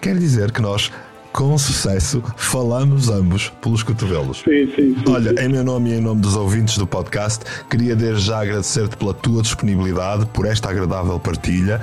quer 0.00 0.16
dizer 0.16 0.52
que 0.52 0.62
nós 0.62 0.90
com 1.36 1.58
sucesso, 1.58 2.22
falamos 2.34 3.10
ambos 3.10 3.52
pelos 3.60 3.82
cotovelos. 3.82 4.38
Sim, 4.38 4.72
sim, 4.74 4.94
sim. 4.94 5.04
Olha, 5.06 5.38
sim. 5.38 5.44
em 5.44 5.48
meu 5.50 5.62
nome 5.62 5.90
e 5.90 5.98
em 5.98 6.00
nome 6.00 6.22
dos 6.22 6.34
ouvintes 6.34 6.78
do 6.78 6.86
podcast, 6.86 7.44
queria 7.68 7.94
desde 7.94 8.22
já 8.22 8.40
agradecer-te 8.40 8.96
pela 8.96 9.12
tua 9.12 9.42
disponibilidade, 9.42 10.24
por 10.32 10.46
esta 10.46 10.70
agradável 10.70 11.20
partilha. 11.20 11.78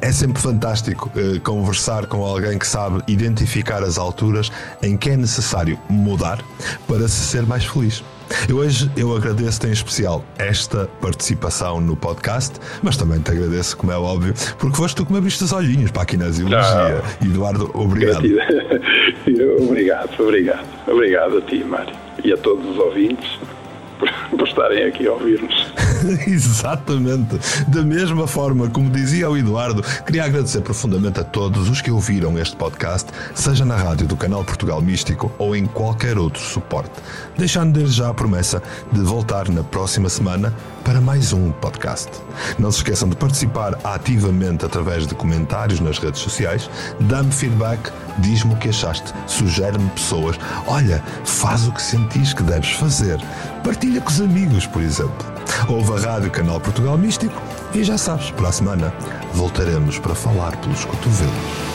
É 0.00 0.10
sempre 0.10 0.40
fantástico 0.40 1.12
eh, 1.14 1.38
conversar 1.40 2.06
com 2.06 2.24
alguém 2.24 2.58
que 2.58 2.66
sabe 2.66 3.02
identificar 3.06 3.82
as 3.82 3.98
alturas 3.98 4.50
em 4.82 4.96
que 4.96 5.10
é 5.10 5.18
necessário 5.18 5.78
mudar 5.86 6.42
para 6.88 7.06
se 7.06 7.26
ser 7.26 7.42
mais 7.42 7.66
feliz. 7.66 8.02
Eu 8.48 8.58
hoje 8.58 8.90
eu 8.96 9.14
agradeço-te 9.14 9.66
em 9.66 9.72
especial 9.72 10.24
esta 10.38 10.86
participação 11.00 11.80
no 11.80 11.96
podcast, 11.96 12.58
mas 12.82 12.96
também 12.96 13.20
te 13.20 13.30
agradeço, 13.30 13.76
como 13.76 13.92
é 13.92 13.96
óbvio, 13.96 14.34
porque 14.58 14.76
foste 14.76 14.96
tu 14.96 15.06
que 15.06 15.12
me 15.12 15.18
abriste 15.18 15.44
os 15.44 15.52
olhinhos 15.52 15.90
para 15.90 16.02
a 16.02 16.06
kinesiologia. 16.06 16.58
Ah, 16.60 17.24
Eduardo, 17.24 17.70
obrigado. 17.74 18.24
obrigado, 19.68 20.20
obrigado. 20.20 20.66
Obrigado 20.86 21.38
a 21.38 21.40
ti, 21.42 21.64
Mário, 21.64 21.94
e 22.22 22.32
a 22.32 22.36
todos 22.36 22.66
os 22.66 22.78
ouvintes. 22.78 23.38
Por, 23.98 24.46
estarem 24.46 24.84
aqui 24.84 25.06
a 25.06 25.12
ouvir-nos. 25.12 25.72
Exatamente. 26.26 27.38
Da 27.68 27.82
mesma 27.82 28.26
forma, 28.26 28.68
como 28.68 28.90
dizia 28.90 29.28
o 29.30 29.36
Eduardo, 29.36 29.82
queria 30.04 30.24
agradecer 30.24 30.60
profundamente 30.60 31.20
a 31.20 31.24
todos 31.24 31.68
os 31.68 31.80
que 31.80 31.90
ouviram 31.90 32.38
este 32.38 32.56
podcast, 32.56 33.10
seja 33.34 33.64
na 33.64 33.76
rádio 33.76 34.06
do 34.06 34.16
canal 34.16 34.44
Portugal 34.44 34.80
Místico 34.80 35.32
ou 35.38 35.56
em 35.56 35.66
qualquer 35.66 36.18
outro 36.18 36.42
suporte. 36.42 36.92
Deixando 37.36 37.72
desde 37.72 37.96
já 37.96 38.10
a 38.10 38.14
promessa 38.14 38.62
de 38.92 39.00
voltar 39.00 39.48
na 39.48 39.62
próxima 39.62 40.08
semana 40.08 40.52
para 40.84 41.00
mais 41.00 41.32
um 41.32 41.50
podcast. 41.50 42.10
Não 42.58 42.70
se 42.70 42.78
esqueçam 42.78 43.08
de 43.08 43.16
participar 43.16 43.78
ativamente 43.82 44.66
através 44.66 45.06
de 45.06 45.14
comentários 45.14 45.80
nas 45.80 45.98
redes 45.98 46.20
sociais, 46.20 46.68
dá-me 47.00 47.32
feedback, 47.32 47.90
diz-me 48.18 48.52
o 48.52 48.56
que 48.56 48.68
achaste, 48.68 49.12
sugere-me 49.26 49.88
pessoas, 49.90 50.38
olha, 50.66 51.02
faz 51.24 51.66
o 51.66 51.72
que 51.72 51.80
sentis 51.80 52.34
que 52.34 52.42
deves 52.42 52.72
fazer, 52.72 53.18
partilha 53.62 53.83
com 54.00 54.08
os 54.08 54.20
amigos, 54.20 54.66
por 54.66 54.82
exemplo. 54.82 55.26
Ouve 55.68 55.92
a 55.92 56.12
Rádio 56.12 56.30
Canal 56.30 56.60
Portugal 56.60 56.96
Místico 56.96 57.40
e 57.74 57.84
já 57.84 57.98
sabes, 57.98 58.30
para 58.30 58.48
a 58.48 58.52
semana 58.52 58.94
voltaremos 59.34 59.98
para 59.98 60.14
falar 60.14 60.56
pelos 60.56 60.84
cotovelos. 60.84 61.73